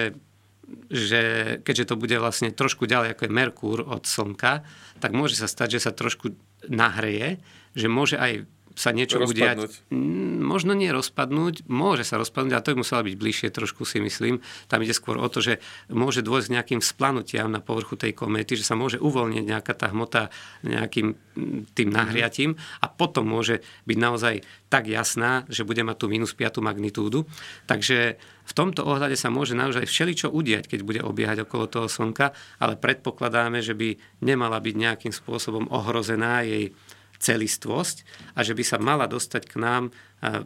[0.88, 1.20] že
[1.66, 4.62] keďže to bude vlastne trošku ďalej ako je Merkúr od Slnka,
[5.02, 6.32] tak môže sa stať, že sa trošku
[6.70, 7.42] nahreje,
[7.74, 9.68] že môže aj sa niečo Rozpadnúť.
[9.68, 9.92] udiať.
[9.92, 14.00] Mm, Možno nie rozpadnúť, môže sa rozpadnúť, ale to by musela byť bližšie trošku si
[14.00, 14.40] myslím.
[14.68, 18.56] Tam ide skôr o to, že môže dôjsť k nejakým splanutiam na povrchu tej kométy,
[18.56, 20.28] že sa môže uvoľniť nejaká tá hmota
[20.60, 24.34] nejakým mm, tým nahriatím a potom môže byť naozaj
[24.68, 27.28] tak jasná, že bude mať tú minus 5 magnitúdu.
[27.64, 32.34] Takže v tomto ohľade sa môže naozaj všeličo udiať, keď bude obiehať okolo toho Slnka,
[32.58, 36.74] ale predpokladáme, že by nemala byť nejakým spôsobom ohrozená jej
[37.22, 37.96] celistvosť
[38.34, 40.42] a že by sa mala dostať k nám eh,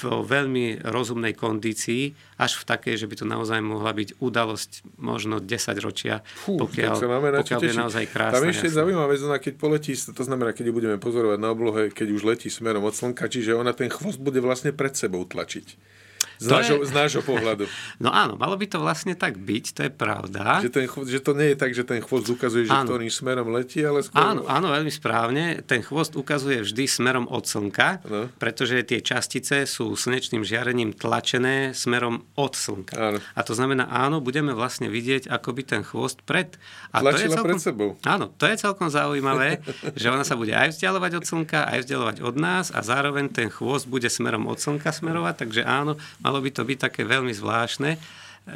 [0.00, 5.38] vo veľmi rozumnej kondícii, až v takej, že by to naozaj mohla byť udalosť možno
[5.38, 8.40] 10 ročia, Fú, pokiaľ, sa máme pokiaľ bude naozaj krásna.
[8.40, 11.92] Tam ešte zaujímavá vec, ona keď poletí, to znamená, keď ju budeme pozorovať na oblohe,
[11.92, 15.99] keď už letí smerom od slnka, čiže ona ten chvost bude vlastne pred sebou tlačiť.
[16.40, 17.64] Z, To nášho, je- z nášho pohľadu.
[18.00, 20.60] No áno, malo by to vlastne tak byť, to je pravda.
[20.60, 22.88] Že, ten, že to nie je tak, že ten chvost ukazuje, že Áno.
[22.88, 24.16] ktorým smerom letí, ale skôr...
[24.18, 25.60] Áno, áno, veľmi správne.
[25.62, 28.32] Ten chvost ukazuje vždy smerom od Slnka, No.
[28.34, 31.30] pretože tie častice sú slnečným žiarením tlačené
[31.72, 32.94] smerom od Slnka.
[32.96, 33.18] Áno.
[33.30, 36.56] A to znamená, áno, budeme vlastne vidieť, ako by ten chvost pred...
[36.90, 38.00] A Tlačila pred sebou.
[38.02, 39.60] Áno, to je celkom zaujímavé,
[40.00, 43.46] že ona sa bude aj vzdialovať od Slnka, aj vzdialovať od nás a zároveň ten
[43.46, 45.94] chvost bude smerom od Slnka smerovať, takže áno,
[46.30, 47.98] malo by to byť také veľmi zvláštne,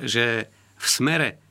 [0.07, 0.47] že
[0.79, 1.43] v smere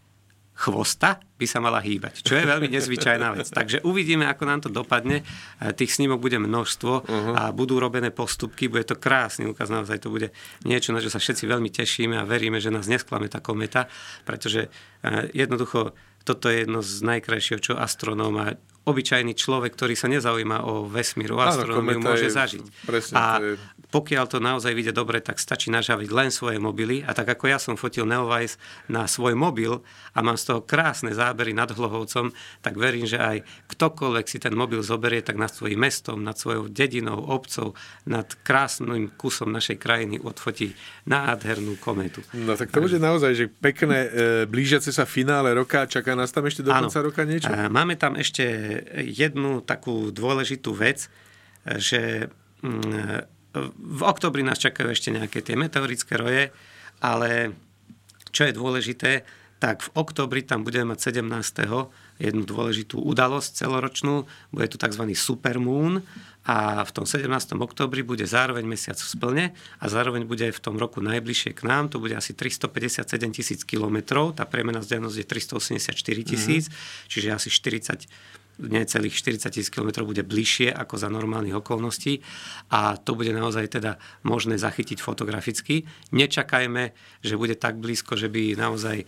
[0.53, 3.51] chvosta by sa mala hýbať, čo je veľmi nezvyčajná vec.
[3.51, 5.26] Takže uvidíme, ako nám to dopadne.
[5.59, 7.34] Tých snímok bude množstvo uh-huh.
[7.36, 10.32] a budú robené postupky, bude to krásny ukaz, naozaj to bude
[10.63, 13.91] niečo, na čo sa všetci veľmi tešíme a veríme, že nás nesklame tá kometa,
[14.24, 14.69] pretože
[15.03, 18.55] e, jednoducho toto je jedno z najkrajšieho, čo astronóm a
[18.88, 22.63] obyčajný človek, ktorý sa nezaujíma o vesmír, o astronómiu, môže zažiť.
[22.88, 23.59] presne, a je-
[23.94, 27.06] pokiaľ to naozaj vyjde dobre, tak stačí nažaviť len svoje mobily.
[27.06, 28.58] A tak ako ja som fotil Neowise
[28.89, 29.86] na svoj mobil
[30.18, 32.34] a mám z toho krásne zábery nad Hlohovcom,
[32.66, 36.74] tak verím, že aj ktokoľvek si ten mobil zoberie, tak nad svojim mestom, nad svojou
[36.74, 37.78] dedinou, obcov,
[38.10, 40.74] nad krásnym kusom našej krajiny odfotí
[41.06, 42.26] nádhernú kometu.
[42.34, 44.10] No tak to bude naozaj, že pekné, e,
[44.50, 47.54] blížiace sa finále roka, čaká nás tam ešte do konca roka niečo?
[47.54, 48.41] A Máme tam ešte
[49.06, 51.14] jednu takú dôležitú vec,
[51.78, 52.34] že
[52.66, 53.43] mm,
[53.78, 56.49] v oktobri nás čakajú ešte nejaké tie meteorické roje,
[56.99, 57.54] ale
[58.34, 59.22] čo je dôležité,
[59.64, 61.64] tak v oktobri tam budeme mať 17.
[62.20, 65.08] jednu dôležitú udalosť celoročnú, bude tu tzv.
[65.16, 66.04] supermoon
[66.43, 67.32] a v tom 17.
[67.56, 69.45] oktobri bude zároveň mesiac v splne
[69.80, 74.36] a zároveň bude v tom roku najbližšie k nám, to bude asi 357 tisíc kilometrov,
[74.36, 75.95] tá priemerná vzdialenosť je 384
[76.28, 77.08] tisíc, mm-hmm.
[77.08, 82.22] čiže asi 40 necelých 40 tisíc km bude bližšie ako za normálnych okolností
[82.70, 85.89] a to bude naozaj teda možné zachytiť fotograficky.
[86.14, 86.93] Nečakajme,
[87.26, 89.06] že bude tak blízko, že by naozaj e,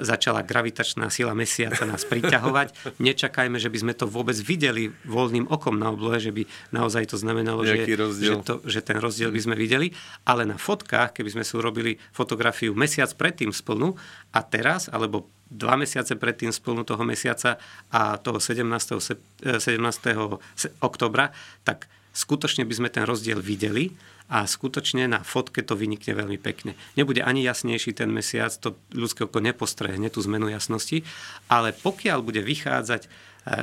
[0.00, 2.68] začala gravitačná sila mesiaca nás priťahovať.
[3.06, 7.16] Nečakajme, že by sme to vôbec videli voľným okom na oblohe, že by naozaj to
[7.20, 9.92] znamenalo, že, že, to, že ten rozdiel by sme videli.
[10.24, 13.94] Ale na fotkách, keby sme si urobili fotografiu mesiac predtým splnú
[14.32, 17.58] a teraz, alebo dva mesiace predtým splnú toho mesiaca
[17.94, 18.98] a toho 17.
[18.98, 20.38] sep- eh, 17.
[20.58, 21.30] se- oktobra,
[21.62, 21.86] tak
[22.16, 23.92] skutočne by sme ten rozdiel videli
[24.26, 26.74] a skutočne na fotke to vynikne veľmi pekne.
[26.98, 31.06] Nebude ani jasnejší ten mesiac, to ľudské oko nepostrehne tú zmenu jasnosti,
[31.46, 33.06] ale pokiaľ bude vychádzať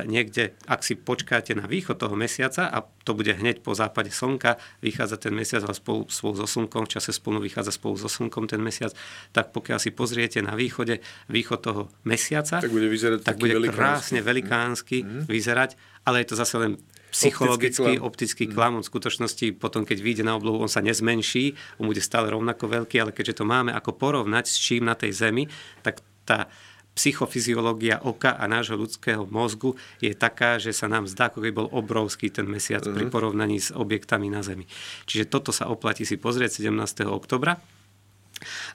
[0.08, 4.56] niekde, ak si počkáte na východ toho mesiaca a to bude hneď po západe slnka,
[4.80, 8.48] vychádza ten mesiac ale spolu, spolu so slnkom, v čase spolu vychádza spolu so slnkom
[8.48, 8.96] ten mesiac,
[9.36, 13.76] tak pokiaľ si pozriete na východe východ toho mesiaca, Tak bude vyzerať tak bude velikánsky.
[13.76, 15.22] krásne velikánsky mm.
[15.28, 15.76] vyzerať,
[16.08, 16.72] ale je to zase len
[17.14, 18.06] psychologický, klam.
[18.08, 18.72] optický klam.
[18.80, 22.66] On v skutočnosti potom, keď vyjde na oblohu, on sa nezmenší, on bude stále rovnako
[22.66, 25.46] veľký, ale keďže to máme ako porovnať s čím na tej Zemi,
[25.86, 26.50] tak tá
[26.94, 31.68] psychofyziológia oka a nášho ľudského mozgu je taká, že sa nám zdá, ako keby bol
[31.74, 32.94] obrovský ten mesiac uh-huh.
[32.94, 34.64] pri porovnaní s objektami na Zemi.
[35.10, 37.04] Čiže toto sa oplatí si pozrieť 17.
[37.10, 37.58] oktobra.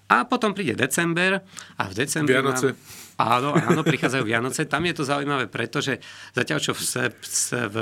[0.10, 1.44] A potom príde december
[1.78, 2.36] a v decembri...
[2.36, 2.74] Vianoce.
[2.74, 4.66] Mám, áno, áno, prichádzajú Vianoce.
[4.66, 6.00] Tam je to zaujímavé, pretože
[6.34, 7.16] zatiaľ čo v, sep,
[7.52, 7.76] v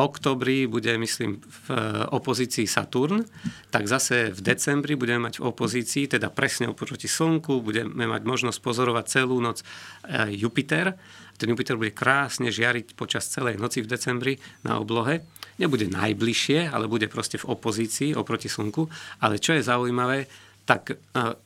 [0.00, 1.66] oktobri bude, myslím, v
[2.10, 3.24] opozícii Saturn,
[3.68, 8.58] tak zase v decembri budeme mať v opozícii, teda presne oproti Slnku, budeme mať možnosť
[8.60, 10.96] pozorovať celú noc eh, Jupiter.
[11.40, 15.24] Ten Jupiter bude krásne žiariť počas celej noci v decembri na oblohe.
[15.56, 18.88] Nebude najbližšie, ale bude proste v opozícii oproti Slnku.
[19.24, 20.28] Ale čo je zaujímavé,
[20.64, 20.98] tak eh,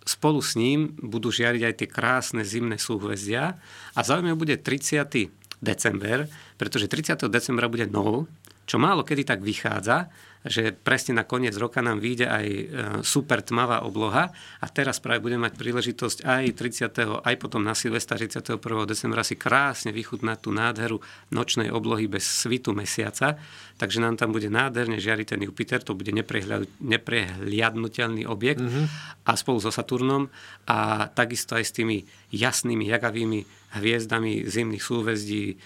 [0.06, 3.58] spolu s ním budú žiariť aj tie krásne zimné súhvezdia.
[3.94, 6.28] A zaujímavé bude 30 december,
[6.60, 7.24] pretože 30.
[7.32, 8.28] decembra bude nul
[8.64, 10.08] čo málo kedy tak vychádza,
[10.44, 12.64] že presne na koniec roka nám vyjde aj e,
[13.00, 14.28] super tmavá obloha
[14.60, 17.24] a teraz práve budeme mať príležitosť aj 30.
[17.24, 18.60] aj potom na Silvestra 31.
[18.84, 21.00] decembra si krásne vychutnať tú nádheru
[21.32, 23.40] nočnej oblohy bez svitu mesiaca,
[23.80, 29.24] takže nám tam bude nádherne žiariť ten Jupiter, to bude neprehliadnutelný objekt mm-hmm.
[29.24, 30.28] a spolu so Saturnom
[30.68, 32.04] a takisto aj s tými
[32.36, 33.48] jasnými, jagavými
[33.80, 35.56] hviezdami zimných súvezdí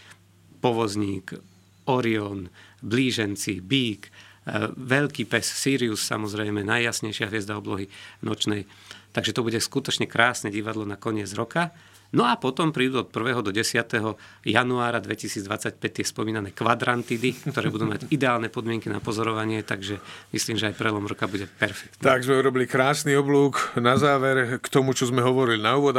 [0.63, 1.35] Povozník,
[1.91, 2.47] Orion,
[2.83, 4.11] Blíženci, Bík,
[4.49, 7.93] E, veľký pes Sirius, samozrejme, najjasnejšia hviezda oblohy
[8.25, 8.65] nočnej.
[9.13, 11.77] Takže to bude skutočne krásne divadlo na koniec roka.
[12.09, 13.45] No a potom prídu od 1.
[13.45, 14.17] do 10.
[14.49, 20.01] januára 2025 tie spomínané kvadrantidy, ktoré budú mať ideálne podmienky na pozorovanie, takže
[20.33, 22.01] myslím, že aj prelom roka bude perfektný.
[22.01, 25.93] Tak sme urobili krásny oblúk na záver k tomu, čo sme hovorili na úvod,